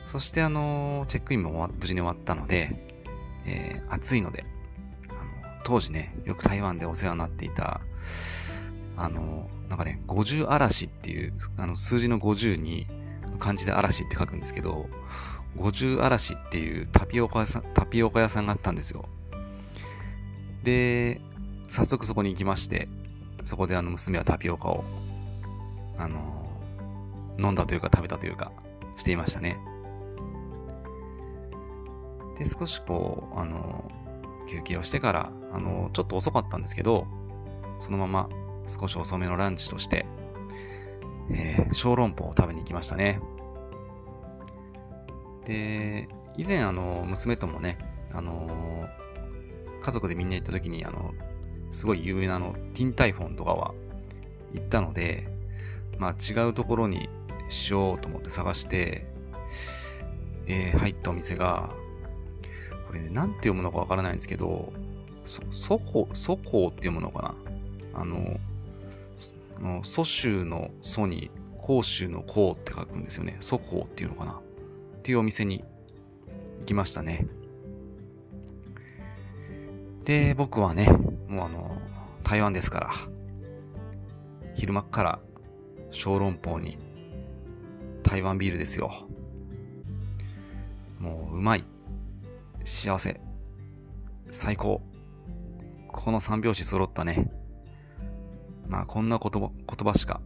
[0.06, 2.70] そしてあの、チェックインも無事に終わったので、
[3.46, 4.46] えー、暑いので、
[5.10, 5.20] あの、
[5.66, 7.82] 当時ね、よく台湾でお世話になっていた、
[8.96, 12.88] あの、なんかね、50嵐っていう、あの、数字の50に、
[13.40, 14.88] 漢字で嵐って書くんですけど、
[15.58, 19.06] 50嵐っていうタピオカ屋さん、タピオカ屋さんがあったんですよ。
[20.64, 21.22] で、
[21.70, 22.88] 早速そこに行きまして、
[23.44, 24.84] そこであの娘はタピオカを、
[25.98, 26.48] あの、
[27.38, 28.52] 飲んだというか食べたというか、
[28.96, 29.58] していましたね。
[32.38, 33.92] で、少しこう、あの、
[34.50, 37.08] 休憩をしてから、あの、ちょっと遅かったんですけど、
[37.80, 38.30] そのまま
[38.68, 40.06] 少し遅めのランチとして、
[41.30, 43.20] えー、小籠包を食べに行きましたね。
[45.46, 47.78] で、以前あの、娘ともね、
[48.12, 48.88] あの
[49.82, 51.14] 家族でみんな行った時に、あの、
[51.72, 53.74] すごい有名なあの、ティンタイフォンとかは
[54.54, 55.28] 行ったので、
[55.98, 57.10] まあ違うところに
[57.50, 59.08] しようと思って探して、
[60.48, 61.74] えー、入ったお店が、
[62.88, 64.72] これね、なんて読むのかわからないんですけど、
[65.26, 67.36] そ、そこ、そこって読むのか
[67.94, 68.02] な？
[68.02, 68.40] あの、
[69.84, 73.38] 蘇州の蘇に、甲州の甲って書くんですよね。
[73.40, 74.42] 蘇甲っていうのかな？
[75.04, 75.66] っていうお店に
[76.62, 77.28] 行きましたね。
[80.06, 80.88] で、僕はね、
[81.28, 81.78] もうあの、
[82.24, 82.92] 台湾ですから、
[84.56, 85.20] 昼間っから
[85.92, 86.78] 小籠包に
[88.02, 89.10] 台湾ビールですよ。
[91.00, 91.66] もううまい。
[92.64, 93.20] 幸せ。
[94.32, 94.82] 最高。
[95.92, 97.30] この三拍子揃ったね。
[98.70, 100.22] まあこんな言葉、言葉しか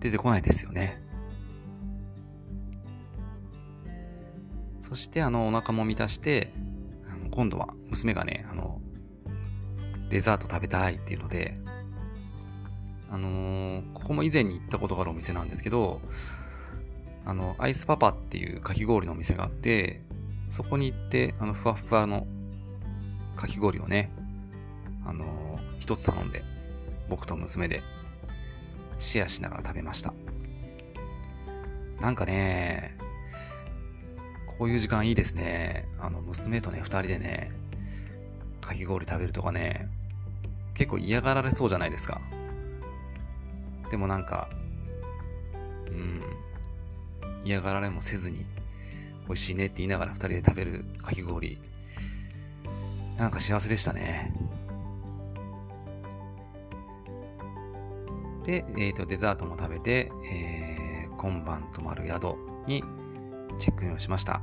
[0.00, 1.05] 出てこないですよね。
[4.88, 6.52] そしてあのお腹も満たして、
[7.12, 8.80] あの今度は娘がね、あの、
[10.10, 11.58] デザート食べたいっていうので、
[13.10, 16.00] あのー、ここも以前に行ったことがあるお店なんですけど、
[17.24, 20.04] あの、アイスパパっていうかき氷のお店があって、
[20.50, 22.28] そこに行って、あの、ふわふわの
[23.34, 24.12] かき氷をね、
[25.04, 26.44] あのー、一つ頼んで、
[27.10, 27.82] 僕と娘で
[28.98, 30.14] シェアしながら食べました。
[32.00, 32.96] なんかね、
[34.58, 35.86] こういう時間いいですね。
[36.00, 37.52] あの、娘とね、二人でね、
[38.60, 39.88] かき氷食べるとかね、
[40.74, 42.20] 結構嫌がられそうじゃないですか。
[43.90, 44.48] でもなんか、
[45.88, 46.22] うん、
[47.44, 48.46] 嫌がられもせずに、
[49.26, 51.58] 美味しいねって言いながら二人で食べるかき氷、
[53.18, 54.32] なんか幸せでしたね。
[58.44, 62.84] で、えっ、ー、と、デザートも食べて、えー、今晩泊まる宿に
[63.58, 64.42] チェックインをしました。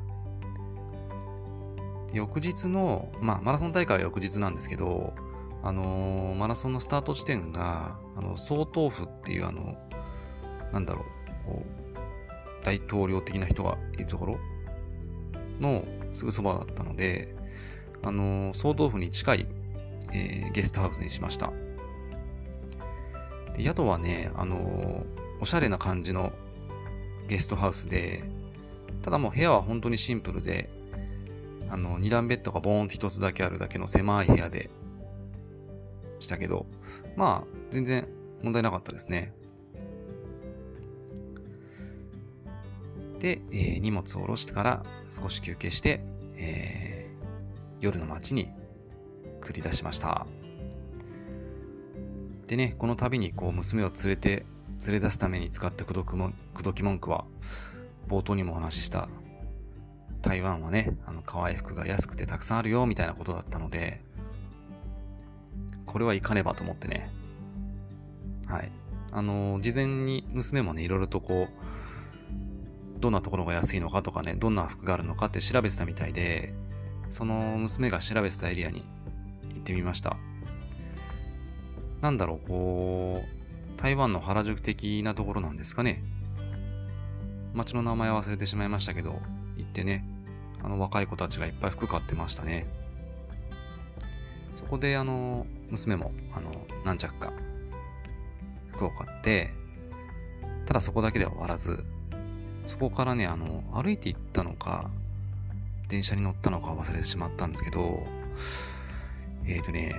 [2.13, 5.13] 翌日の、まあ、マラソン大会は翌日なんですけど、
[5.63, 9.78] あのー、マラソンのスタート地点が、あの、総統府っていう、あの、
[10.72, 11.06] なんだろう、
[12.63, 14.39] 大統領的な人がいるところ
[15.60, 17.36] のすぐそばだったので、
[18.04, 19.48] あのー、総統府に近い、
[20.13, 21.52] えー、ゲストハウスにしました。
[23.56, 25.06] で宿はね、あのー、
[25.42, 26.32] おしゃれな感じの
[27.28, 28.24] ゲストハウスで、
[29.04, 30.70] ただもう部屋は本当にシンプルで、
[31.70, 34.70] あの、二段ベッドがボーンって一つだけあるだけの狭い部屋で
[36.20, 36.66] したけど、
[37.18, 38.08] まあ、全然
[38.42, 39.34] 問題なかったですね。
[43.20, 46.02] で、えー、荷物を下ろしてから少し休憩して、
[46.36, 47.26] えー、
[47.80, 48.52] 夜の街に
[49.42, 50.26] 繰り出しました。
[52.48, 54.46] でね、この度にこう娘を連れて、
[54.86, 55.94] 連れ出すために使った口
[56.58, 57.26] 説き文句は、
[58.08, 59.10] 冒頭にもお話しした
[60.22, 64.02] 台湾はね、あの、可愛い服が安くてたくさんあるよ、みたいなことだったので、
[65.86, 67.12] これはいかねばと思ってね。
[68.48, 68.72] はい。
[69.12, 76.56] あの、事前に娘もね、いろいろとこう、どんなところが安いのかとかね、どんな服があるのかって調べてたみたいで、
[77.10, 78.88] その娘が調べてたエリアに
[79.54, 80.18] 行ってみました。
[82.02, 86.02] なんだろう、こう、台湾の原宿的なところなんですかね。
[87.54, 89.22] 街の名前忘れてしまいましたけど、
[89.58, 90.06] 行ってね、
[90.63, 92.66] あの若い子たちがいっぱい服買ってましたね。
[94.56, 96.52] そこであの、娘もあの、
[96.84, 97.32] 何着か
[98.72, 99.52] 服を買って、
[100.66, 101.84] ただそこだけでは終わらず、
[102.66, 104.89] そこからね、あの、歩いて行ったのか、
[105.89, 108.06] 電車に乗ったのか忘れてしまったんですけど、
[109.46, 109.94] えっ、ー、とね、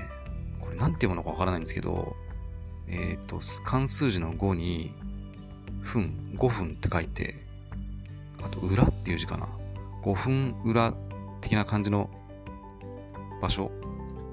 [0.60, 2.16] これなんて読むのかわからないんですけど、
[2.88, 4.94] えっ、ー、と、関数字の5に、
[5.82, 7.43] 分、5分って書いて、
[8.44, 9.48] あと裏っていう字かな。
[10.02, 10.94] 5分裏
[11.40, 12.10] 的な感じの
[13.40, 13.70] 場所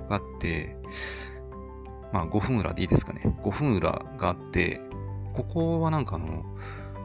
[0.09, 0.75] があって、
[2.11, 3.21] まあ5分裏でいいですかね。
[3.43, 4.81] 5分裏があって、
[5.33, 6.43] ここはなんかあの、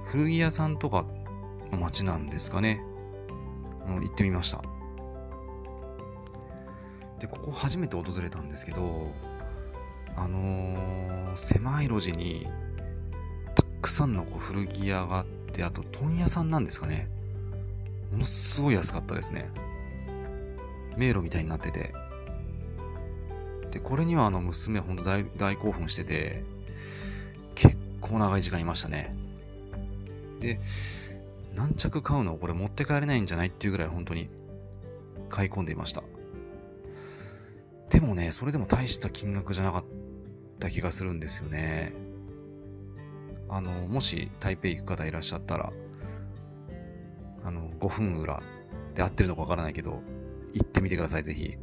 [0.07, 1.05] 古着屋さんとか
[1.71, 2.83] の街なんですかね。
[3.87, 4.63] あの行ってみました。
[7.21, 9.13] で、ここ初めて訪れたんですけど、
[10.17, 12.47] あのー、狭い路地に、
[13.55, 17.09] たくさんのこう古着屋があって、であと問屋さんなんですかね。
[18.13, 19.51] ものすごい安かったですね。
[20.99, 21.95] 迷路みたいになってて。
[23.71, 26.45] で、これにはあの娘ほんと大大興奮してて、
[27.55, 29.17] 結構長い時間いましたね。
[30.41, 30.61] で、
[31.55, 32.37] 何着買うの？
[32.37, 34.29] これ持って帰れないんじゃないっていうぐらい本当に
[35.31, 36.03] 買い込んでいました。
[37.89, 39.85] でもね、それでも大した金額じゃなかっ
[40.61, 41.95] た気がするんですよね。
[43.49, 45.73] あの、もし台北行く方いらっしゃったら、
[47.45, 48.43] あの、5分裏
[48.95, 50.03] で合ってるのかわからないけど、
[50.53, 51.57] 行ってみてください、ぜひ。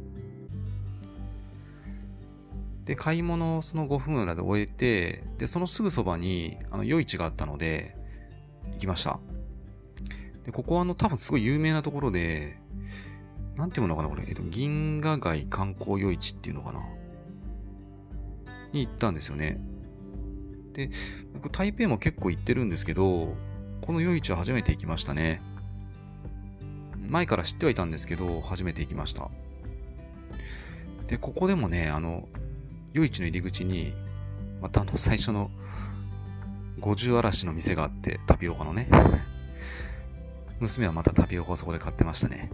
[2.84, 7.96] で、買い物をその5分裏で終えて、で、そのすぐそばに、あの、夜市があったので、
[8.72, 9.20] 行きました。
[10.44, 12.58] で、ここはあの、多分すごい有名なところで、
[13.56, 16.80] なんていうのかな、これ、えっと、銀河街観光夜市っていうのかな？
[18.72, 19.60] に行ったんですよね。
[20.74, 20.90] で、
[21.32, 23.34] 僕、台北も結構行ってるんですけど、
[23.80, 25.40] この夜市は初めて行きましたね。
[27.08, 29.30] 前から知ってはいたんですけど、初めて行きました。
[31.06, 32.28] で、ここでもね、あの、
[32.92, 33.94] 夜市の入り口に、
[34.60, 35.50] またあの、最初の、
[36.80, 38.88] 五十嵐の店があって、タピオカのね。
[40.60, 42.50] 娘はまたタピオカをそこで買ってましたね。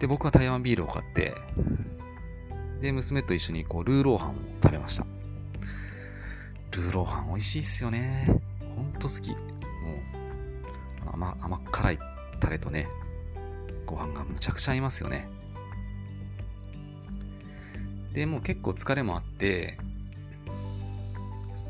[0.00, 1.34] で、僕は台湾ビールを買って、
[2.82, 5.06] で、娘と一緒にこう、ルーローハンを食べました。
[6.76, 8.26] ルーローハン美味しいっすよね。
[8.76, 9.30] ほんと好き。
[9.30, 11.98] もう、甘、甘辛い
[12.40, 12.88] タレとね、
[13.86, 15.28] ご飯がむちゃくちゃ合いますよね。
[18.12, 19.78] で、もう結構疲れもあって、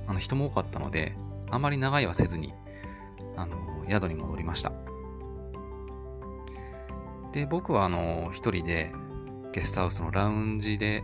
[0.06, 1.16] あの人も多かったので、
[1.50, 2.54] あまり長いはせずに、
[3.36, 4.72] あの、宿に戻りました。
[7.32, 8.92] で、僕はあの、一人で
[9.52, 11.02] ゲストハウスのラウンジで、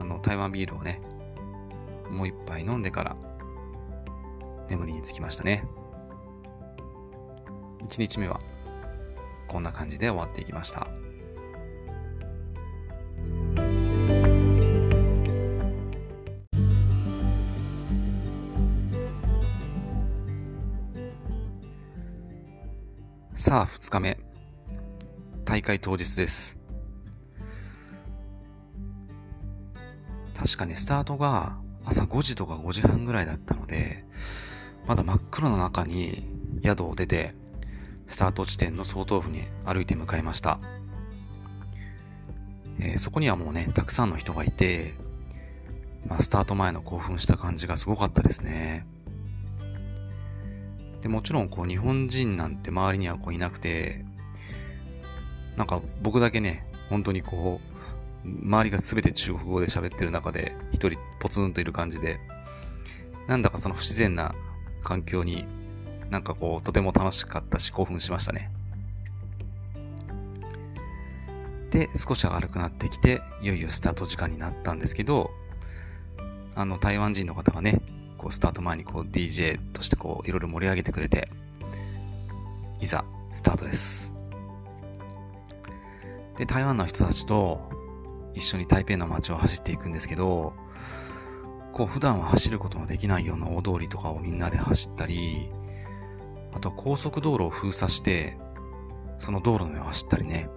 [0.00, 1.00] あの、台湾ビールをね、
[2.12, 3.14] もう一杯飲んでから
[4.68, 5.64] 眠りにつきましたね。
[7.84, 8.40] 一日目は
[9.48, 10.86] こんな感じで終わっていきました。
[23.34, 24.18] さあ、二日目。
[25.44, 26.58] 大会当日です。
[30.34, 34.04] 確かにスタートが朝5時とか5時半ぐらいだったので、
[34.86, 36.28] まだ真っ黒の中に
[36.62, 37.34] 宿を出て、
[38.06, 40.60] スタート地点の総統府に歩いて向かいました。
[42.78, 44.94] えー、そこにはもうね、たくさんの人がいて、
[46.06, 48.86] まあ、スタート前の興奮した感じがすごかったですね。
[51.00, 54.04] で、もちろんこう日本人なんて周りにはこういなくて、
[55.56, 57.71] なんか僕だけね、本当にこう、
[58.24, 62.20] 周りが全て中国語で喋ってる中で、一人ポツンといる感じで、
[63.26, 64.34] なんだかその不自然な
[64.82, 65.46] 環境に、
[66.10, 68.50] なんかこう、とても楽しかったし、興奮しましたね。
[71.70, 75.30] で、少し明るくなってきて、いよいよスタート時間になったんですけど、
[76.54, 77.80] あの、台湾人の方がね、
[78.18, 81.28] こう、スタート前にこう、DJ としてこう、いろいろ盛り上げてくれて、
[82.80, 84.14] いざ、スタートです。
[86.36, 87.71] で、台湾の人たちと
[88.34, 90.54] 一緒に台北の街を走っていくんですけど、
[91.72, 95.50] こう普段は走ることのできないような大通りとかをみんなで走ったり、
[96.52, 98.38] あと高速道路を封鎖して、
[99.18, 100.48] その道路の上を走ったりね、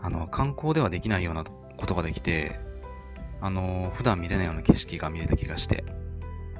[0.00, 2.60] あの、観光ではできないようなことができて、
[3.40, 5.84] あの、普段見れないような景色が見れた気がして、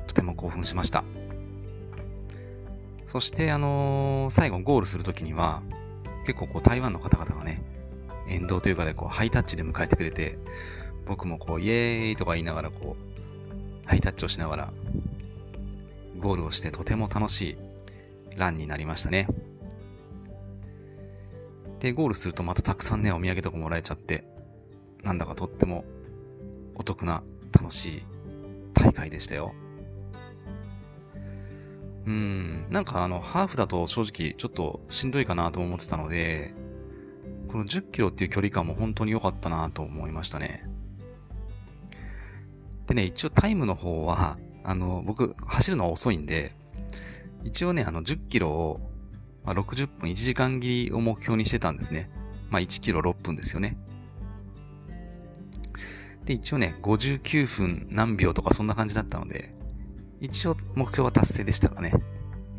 [0.07, 1.05] とても興奮しました。
[3.07, 5.62] そして、あの最後ゴールするときには、
[6.26, 7.62] 結構こう台湾の方々がね、
[8.33, 10.39] 沿道というかでこうハイタッチで迎えてくれて、
[11.07, 14.72] 僕もこうイエーイとか言いながらこう、ハイタッチをしながら、
[16.18, 17.59] ゴールをしてとても楽しい
[18.37, 19.26] ランになりましたね。
[21.80, 24.24] で、ゴールするとまたたくさんね、お土産とかもらえちゃって、
[25.03, 25.85] なんだかとっても
[26.76, 28.03] お得な楽しい
[28.72, 29.53] 大会でしたよ。
[32.07, 36.55] うん、なんかあの、ハーフだと正直ちょっとしんどいかなと思ってたので、
[37.53, 40.66] この10キロっていう距離感も本当に良かったなと思いましたね。
[42.86, 46.57] でね、一応タイムの方は、あの、僕、走るのは遅いんで、
[47.44, 48.80] 一応ね、あの、10キロを、
[49.44, 52.11] まあ、60分、1時間切りを目標にしてたんですね。
[52.50, 53.76] まあ、1キロ6分ですよね。
[56.24, 59.55] で、一応ね、59分何秒とかそんな感じだったので、
[60.20, 61.92] 一応目標は達成でしたかね。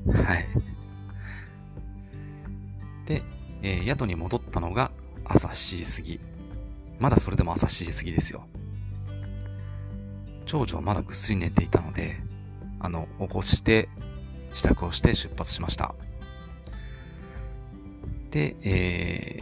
[0.06, 0.46] はい。
[3.06, 3.24] で、
[3.64, 4.92] えー、宿に戻ったのが
[5.26, 6.20] 朝7時過ぎ。
[7.00, 8.46] まだそれでも朝7時過ぎですよ。
[10.46, 12.18] 長女はまだぐっすり寝ていたので、
[12.80, 13.90] あの、起こして、
[14.54, 15.96] 支度をして出発しました。
[18.30, 19.40] で、え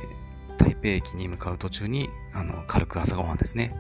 [0.57, 3.75] ー、台北駅に向かう途中に、あの、軽く朝ごはんですね。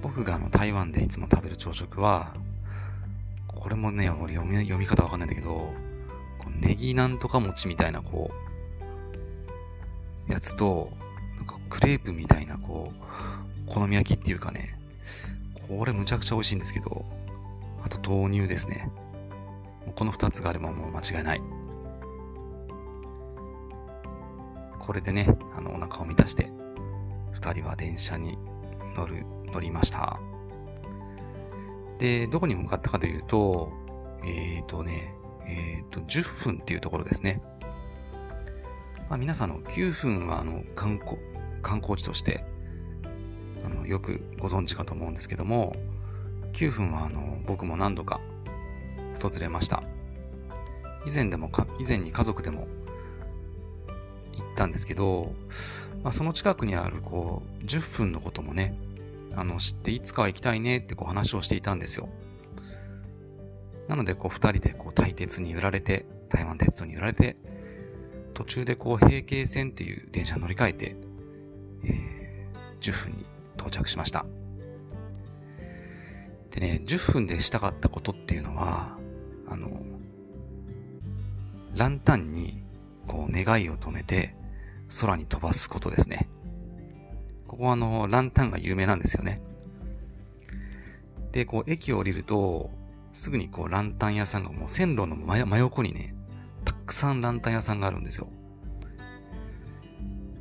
[0.00, 2.36] 僕があの台湾でいつも食べる朝食は、
[3.48, 5.72] これもね、俺読み読み方わかんないんだけど、
[6.60, 8.30] ネギなんとか餅みたいなこ
[10.28, 10.90] う、やつと、
[11.36, 14.78] なんかクレープみたいなこう、好み焼きっていうかね、
[15.68, 17.04] これむちゃくちゃ美味しいんですけど、
[17.82, 18.90] あと豆乳ですね。
[19.94, 21.42] この二つがあればもう間違いない。
[24.78, 26.50] これでね、あの、お腹を満たして、
[27.32, 28.38] 二人は電車に
[28.96, 30.20] 乗る、乗りました。
[31.98, 33.72] で、どこに向かったかというと、
[34.24, 35.15] えっ、ー、とね、
[35.46, 37.40] え、ー、と、10分っていうところですね。
[39.08, 41.18] まあ、皆さんの9分はあの観光、
[41.62, 42.44] 観光地として、
[43.64, 45.76] あの、よくご存知かと思うんですけども、
[46.52, 48.20] 9分はあの、僕も何度か
[49.22, 49.82] 訪れました。
[51.06, 52.66] 以前でもか、以前に家族でも
[54.34, 55.32] 行ったんですけど、
[56.02, 58.76] まあ、その近くにあるこう、10分のこともね、
[59.36, 62.08] あの、知っていつかは行きたいねってこう話をしていたんですよ。
[63.88, 67.36] なので、こう、二人でこう、対鉄に揺られて、台湾鉄道に揺られて、
[68.34, 70.96] 途中でこう、平京線っていう電車に乗り換えて、
[71.84, 73.24] えー、10分に
[73.56, 74.26] 到着しました。
[76.50, 78.98] でね、10分でしたかったことっていうのは、
[79.46, 79.70] あの、
[81.74, 82.64] ランタンに、
[83.06, 84.34] こう、願いを止めて、
[85.00, 86.28] 空に飛ばすことですね。
[87.46, 89.40] ここはあの、ランタンが有名なんですよね。
[91.32, 92.70] で、こう、駅を降りると、
[93.16, 96.14] すぐにこう、ランタン屋さんがもう線路の真横にね、
[96.66, 98.28] たくさんランタン屋さんがあるんですよ。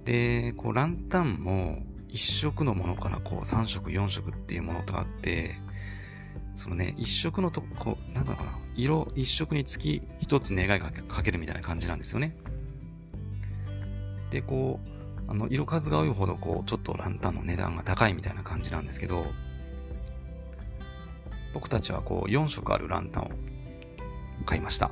[0.03, 5.55] で、こう、ランタンも、一色のものからこう、三色、四色っていうものとあって、
[6.53, 12.35] そのね、一色のとこ、なんだかな、色、一色につき一つ願いがかけるみたいな感じなんですよね。
[14.31, 14.81] で、こ
[15.27, 19.25] う、あの、色数が多いほど、こう、ちょっとランタンの値段が高いみたいな感じなんですけど、
[21.55, 23.29] 僕たちはこう、4色あるランタンを
[24.45, 24.91] 買いました。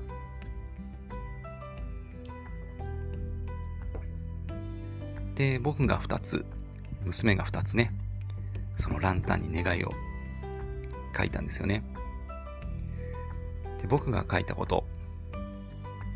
[5.36, 6.46] で、僕が2つ、
[7.04, 7.94] 娘が2つね、
[8.78, 9.92] そのランタンに願いを
[11.16, 11.84] 書いたんですよね。
[13.82, 14.86] で、僕が書いたこと、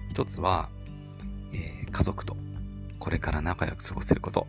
[0.07, 0.69] 一つは、
[1.51, 2.37] えー、家族と
[2.99, 4.47] これから仲良く過ごせること。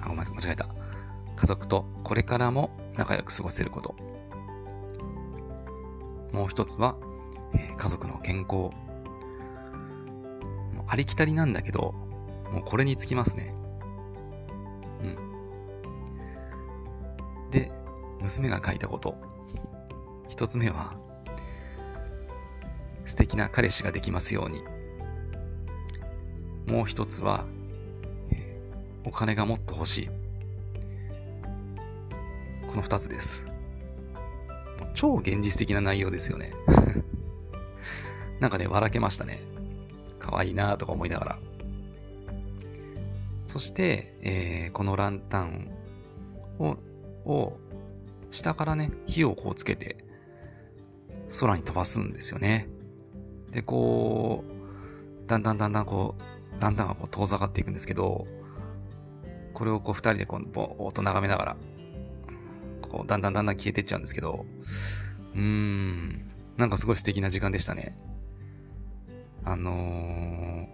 [0.00, 0.68] あ、ごめんなさい、間違えた。
[1.36, 4.13] 家族とこれからも仲良く過ごせること。
[6.34, 6.96] もう一つは、
[7.54, 8.70] えー、家族の健康。
[10.88, 11.94] ありきたりなんだけど、
[12.52, 13.54] もうこれにつきますね。
[15.00, 15.06] う
[17.46, 17.50] ん。
[17.52, 17.70] で、
[18.20, 19.16] 娘が書いたこと。
[20.28, 20.96] 一つ目は、
[23.04, 24.64] 素敵な彼氏ができますように。
[26.66, 27.46] もう一つは、
[29.04, 30.08] お金がもっと欲しい。
[32.66, 33.53] この二つです。
[34.94, 36.52] 超現実的な内容ですよね。
[38.40, 39.40] なんかね、笑けましたね。
[40.18, 41.38] 可愛いなとか思いながら。
[43.46, 45.70] そして、えー、このランタン
[46.58, 46.76] を、
[47.24, 47.58] を、
[48.30, 50.04] 下からね、火をこうつけて、
[51.40, 52.68] 空に飛ばすんですよね。
[53.50, 58.26] で、こう、だんだんだんだんこう、ランタンがこう遠ざかっていくんですけど、
[59.52, 61.56] これをこう二人でこうぼーっと眺めながら、
[62.86, 64.44] こうだんだんだんだん消えてっちゃうんですけど、
[65.34, 66.26] うーん、
[66.56, 67.96] なんかすごい素敵な時間でしたね。
[69.44, 70.66] あのー、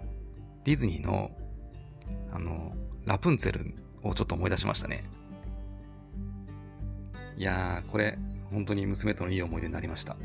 [0.64, 1.30] ディズニーの、
[2.32, 5.04] あのー、ラプンツェルをちょっと思い出しましたね。
[7.36, 8.18] いやー、これ、
[8.50, 10.16] 本当に娘とのいい思い出になりました。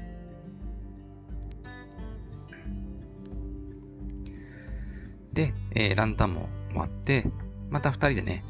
[5.34, 7.26] で、えー、ランタンも終わって、
[7.70, 8.44] また二人でね、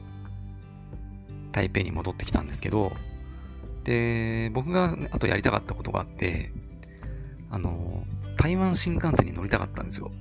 [1.52, 2.92] 台北に戻ってきたんですけど、
[3.86, 6.52] で、僕があとやりたかったことがあって、
[7.52, 8.04] あの、
[8.36, 10.12] 台湾新幹線に乗りたかったんですよ。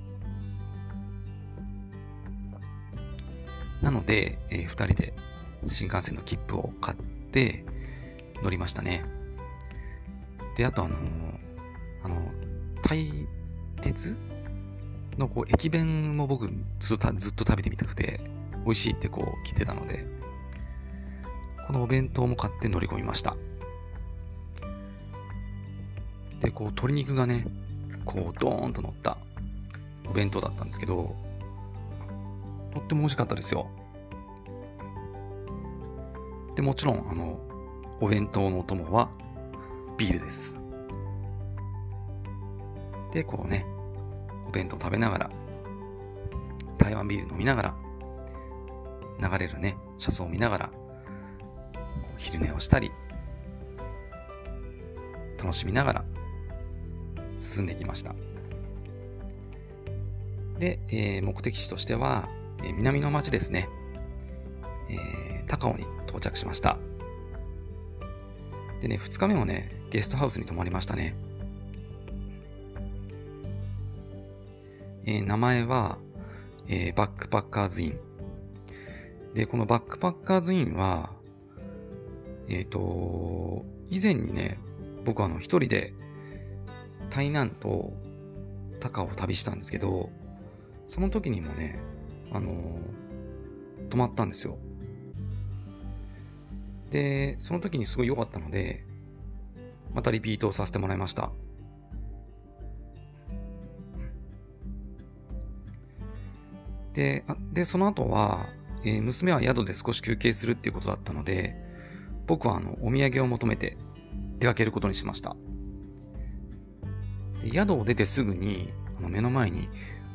[3.81, 5.13] なので、えー、二人で
[5.65, 6.97] 新幹線の切符を買っ
[7.31, 7.65] て
[8.41, 9.03] 乗りましたね。
[10.55, 10.95] で、あとあの
[12.03, 12.31] あの、
[12.83, 13.11] 台
[13.81, 14.15] 鉄
[15.17, 16.49] のこう駅弁も僕
[16.79, 18.21] ずっとずっと食べてみたくて、
[18.63, 20.05] 美味しいってこう聞いてたので、
[21.67, 23.35] このお弁当も買って乗り込みました。
[26.39, 27.45] で、こう、鶏肉がね、
[28.05, 29.17] こう、ドーンと乗った
[30.07, 31.15] お弁当だったんですけど、
[32.73, 33.67] とっても美味しかったですよ。
[36.55, 37.39] で、もちろん、あの、
[38.01, 39.11] お弁当のお供は
[39.97, 40.57] ビールです。
[43.11, 43.65] で、こうね、
[44.47, 45.31] お弁当食べながら、
[46.77, 47.75] 台湾ビール飲みながら、
[49.29, 50.71] 流れるね、車窓を見ながら、
[52.17, 52.91] 昼寝をしたり、
[55.37, 56.05] 楽しみながら
[57.45, 58.15] 進んできました。
[60.59, 62.29] で、えー、目的地としては、
[62.63, 63.69] えー、南の町ですね、
[64.89, 66.77] えー、高尾に到着しました。
[68.81, 71.15] でね、2日目もね、ゲストハウスに泊まりましたね。
[75.05, 75.99] えー、名前は、
[76.67, 77.99] えー、バックパッカーズイン。
[79.33, 81.13] で、このバックパッカーズインは、
[82.47, 84.59] えっ、と、以前にね、
[85.03, 85.93] 僕はあの一人で
[87.15, 87.93] 台南と
[88.81, 90.09] 高尾を旅したんですけど、
[90.85, 91.79] その時にもね、
[92.33, 94.57] あのー、泊まったんですよ。
[96.91, 98.83] で、その時にすごい良かったので、
[99.93, 101.31] またリピートをさせてもらいました。
[106.91, 108.45] で、あでその後は、
[108.83, 111.55] えー、娘は宿で少し休憩するっていうことだったので、
[112.27, 113.77] 僕はあのお土産を求めて
[114.37, 115.37] 出かけることにしました。
[117.51, 119.69] 宿を出てすぐにあの目の前に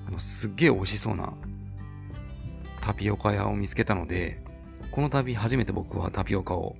[0.08, 1.32] あのすっげえ美味しそうな
[2.80, 4.42] タピオカ屋を見つけたので、
[4.90, 6.76] この度初めて僕はタピオカを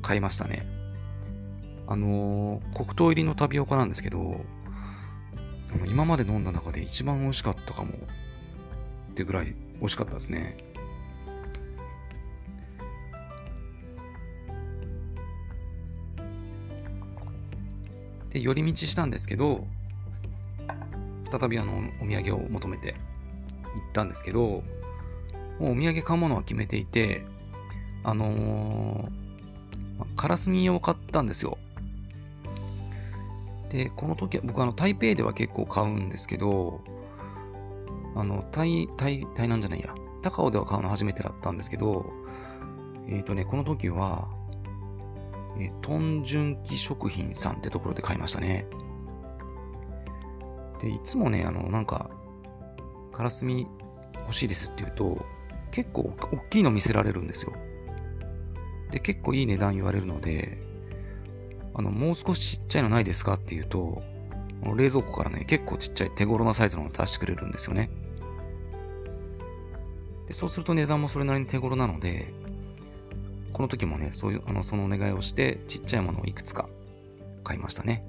[0.00, 0.66] 買いましたね。
[1.86, 4.44] あのー、黒糖入りのタピオカなんですけど、
[5.86, 7.92] 今まで飲んだ中で一番美味しかったかも
[9.10, 10.56] ってぐらい美味しかったですね。
[18.30, 19.66] で、寄り道したんですけど、
[21.30, 22.98] 再びあの、お土産を求めて行
[23.90, 24.62] ったんですけど、
[25.58, 27.24] もうお土産買うものは決めていて、
[28.04, 31.58] あのー、カラスミを買ったんですよ。
[33.68, 36.80] で、この時は、僕あの、台北では結構買うんですけど、
[38.14, 39.94] あの、台、台、台南じゃないや。
[40.22, 42.10] 高尾では買うの初めてだったんですけど、
[43.08, 44.28] えっ、ー、とね、この時は、
[45.58, 48.66] え、トンジュンキ食品さんってところで買いましたね。
[50.80, 52.10] で、いつもね、あの、なんか、
[53.12, 53.66] カラスミ
[54.14, 55.24] 欲しいですって言うと、
[55.70, 57.52] 結構大きいの見せられるんですよ。
[58.90, 60.58] で、結構いい値段言われるので、
[61.74, 64.02] あの、もう少しちっちゃいのないですかって言うと、
[64.76, 67.90] 冷蔵庫からね、結構ちっちゃい手頃なサイズのを出してくれるんですよね。
[70.26, 72.34] でそうすると値段もそれなりに手頃なので、
[73.58, 76.68] この時もね、そういう、あの、そのお願いをして、ちっちゃいものをいくつか
[77.42, 78.06] 買いましたね。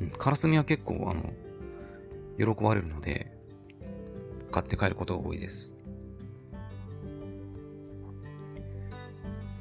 [0.00, 3.36] うん、カラスミは結構、あの、喜ばれるので、
[4.52, 5.74] 買って帰ることが多いです。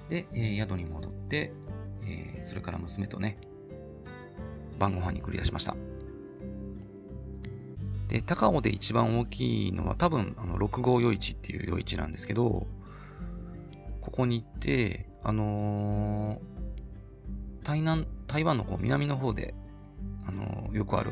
[0.10, 1.52] で、えー、宿に戻って、
[2.04, 3.40] えー、それから娘とね、
[4.78, 5.76] 晩ご飯に繰り出しました。
[8.10, 12.68] で、高尾で一番大きいのは多分、あの、6号夜市っていう夜市なんですけど、
[14.02, 19.54] ここに行って、あのー、台南、台湾のこう南の方で、
[20.28, 21.12] あのー、よくある、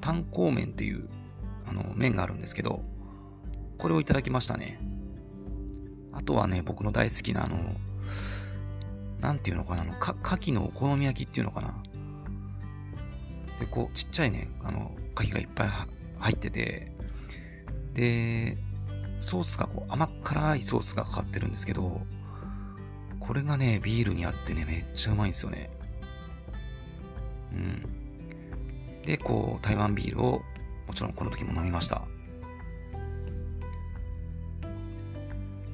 [0.00, 1.08] 炭鉱麺っていう、
[1.66, 2.82] あの、麺があるんですけど、
[3.78, 4.80] これをいただきましたね。
[6.12, 7.58] あとはね、僕の大好きな、あの、
[9.20, 11.82] なんていうのかな、あの、か、牡蠣のお好み焼きっていうのかな。
[13.58, 15.68] で、こう、ちっちゃいね、あの、牡蠣がいっぱい
[16.18, 16.92] 入ってて、
[17.94, 18.58] で、
[19.20, 22.00] ソースがこう甘辛いソースがかかってるんですけど、
[23.20, 25.70] これがね、ビールにあってね、めっちゃうまいんですよね。
[27.52, 29.02] うん。
[29.04, 30.42] で、こう、台湾ビールを、
[30.86, 32.02] もちろんこの時も飲みました。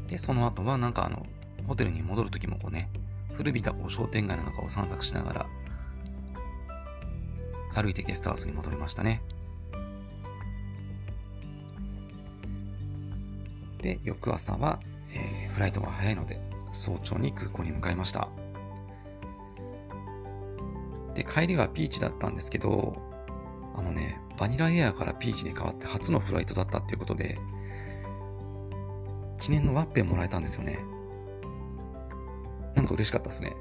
[0.06, 1.26] で、その後はなんかあの、
[1.66, 2.90] ホテルに戻る時もこうね、
[3.34, 5.46] 古びたこう商店街の中を散策しながら、
[7.74, 9.22] 歩いてゲストハウスに戻りましたね。
[13.82, 14.80] で、翌朝は、
[15.14, 16.40] えー、フライトが早いので、
[16.72, 18.28] 早朝に空港に向かいました。
[21.14, 22.96] で、帰りはピーチだったんですけど、
[23.74, 27.38] あのね、バニラエアからピーチに変わって初のフライトだったっていうことで、
[29.38, 30.78] 記念のワッペンもらえたんですよね。
[32.76, 33.54] なんか嬉しかったですね。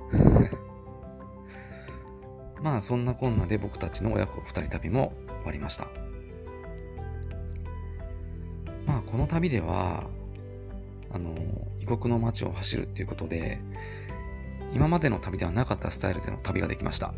[2.61, 5.87] まあそんなこんなで僕たちの親子二人旅も終わりました。
[9.11, 10.09] この旅では、
[11.11, 11.35] あの、
[11.79, 13.59] 異国の街を走るっていうことで、
[14.73, 17.13] 今までの旅ではなかったスタイルでの旅ができました。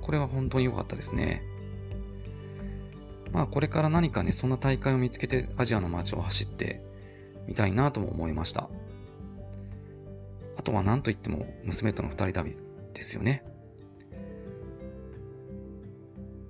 [0.00, 1.42] これは本当に良かったですね。
[3.32, 6.82] まあこれから何かね、そんな大会を見つけてアジアの街を走って
[7.46, 8.70] みたいなとも思いました。
[10.56, 12.56] あとは何と言っても娘との二人旅
[12.94, 13.44] ですよね。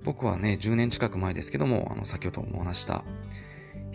[0.03, 3.03] 僕はね、10年近く前ですけども、あの、先ほどもお話した、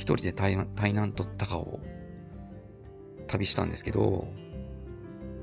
[0.02, 0.56] 一人で台
[0.92, 1.78] 南と高を
[3.28, 4.26] 旅したんですけど、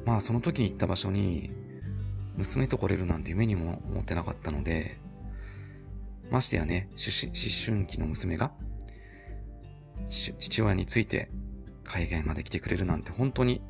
[0.05, 1.51] まあその時に行った場所に、
[2.35, 4.99] 娘と来れるなんて夢にも思ってなかったので、
[6.29, 6.97] ましてやね、思
[7.65, 8.51] 春期の娘が、
[10.09, 11.31] 父親について
[11.85, 13.61] 海外まで来てくれるなんて本当に、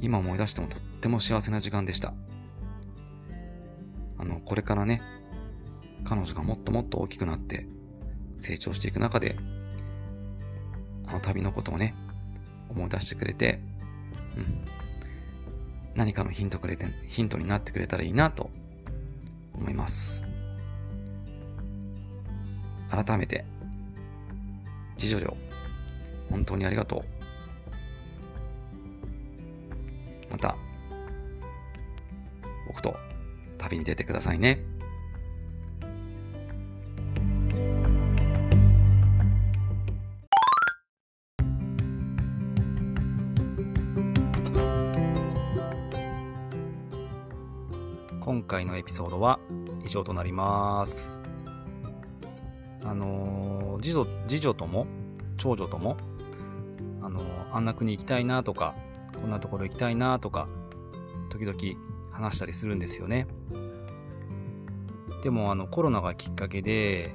[0.00, 2.14] 今思い出してもとっても幸せな時間でした。
[4.18, 5.00] あの、これからね、
[6.02, 7.68] 彼女がもっともっと大きくなって
[8.40, 9.36] 成長していく中で、
[11.08, 11.94] あの旅のことをね、
[12.68, 13.60] 思い出してくれて、
[14.36, 14.64] うん、
[15.94, 18.50] 何かのヒントくれて、ヒントになってくれたらいいなと
[19.54, 20.26] 思います。
[22.90, 23.44] 改めて、
[24.96, 25.36] 次女よ、
[26.30, 27.04] 本当にありがとう。
[30.30, 30.56] また、
[32.66, 32.96] 僕と
[33.56, 34.60] 旅に出てくださいね。
[48.48, 49.38] 回のエピソードは
[49.84, 51.22] 以上となります。
[52.82, 54.86] あの次女、次女とも、
[55.36, 55.96] 長女とも、
[57.02, 57.20] あの
[57.52, 58.74] あんな国行きたいなとか、
[59.20, 60.48] こんなところ行きたいなとか、
[61.30, 61.56] 時々
[62.10, 63.28] 話したりするんですよね。
[65.22, 67.14] でも、あの、コロナがきっかけで、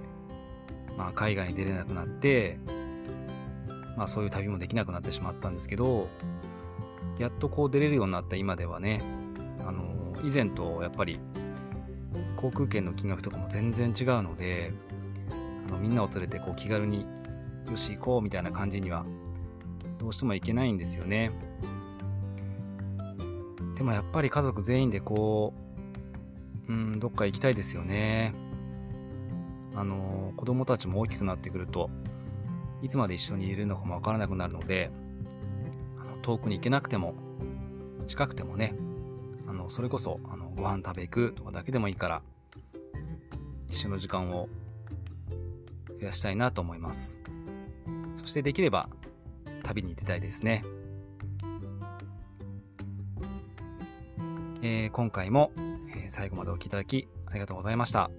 [0.98, 2.60] まあ、海外に出れなくなって、
[3.98, 6.08] まあ、そういう旅もできなくなってしまったんですけど、
[7.18, 9.04] やっとこう出れるようになった今ではね、
[10.24, 11.20] 以前とやっぱり
[12.36, 14.74] 航空券の金額とかも全然違うので
[15.68, 17.06] あのみんなを連れてこう気軽に
[17.70, 19.06] よし行こうみたいな感じには
[20.00, 21.32] どうしても行けないんですよね。
[23.76, 25.54] でもやっぱり家族全員でこ
[26.68, 28.34] ううんどっか行きたいですよね。
[29.76, 31.90] あの子供たちも大きくなってくると
[32.82, 34.92] いつまで一緒にいるのかもわからなくなるので
[36.22, 37.16] 遠くに行けなくても
[38.06, 38.76] 近くてもね
[39.64, 42.22] のそれこそあのご飯食べ行くとかだけでもいいから
[43.70, 44.48] 一緒の時間を
[46.00, 47.20] 増やしたいなと思います。
[48.16, 48.90] そしてできれば
[49.64, 50.64] 旅に出たいですね、
[54.62, 55.52] えー、今回も、
[56.06, 58.12] え、最後までお聴きいただきありがとうございました、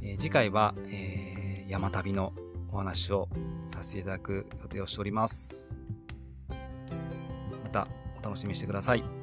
[0.00, 2.32] えー、次回は、え山旅の
[2.72, 3.28] お話を
[3.66, 5.78] させていただく予定をしております。
[7.62, 7.86] また
[8.18, 9.19] お楽しみにしてください。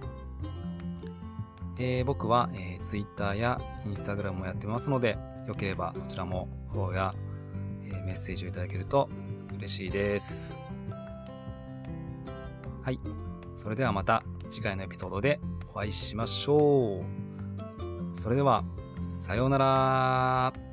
[1.79, 5.17] えー、僕は、えー、Twitter や Instagram もやってますので、
[5.47, 7.15] よければそちらもフォローや、
[7.83, 9.09] えー、メッセージをいただけると
[9.57, 10.59] 嬉しいです。
[12.81, 12.99] はい。
[13.55, 15.39] それではまた次回のエピソードで
[15.73, 18.15] お会いしましょう。
[18.15, 18.63] それでは、
[18.99, 20.66] さようなら。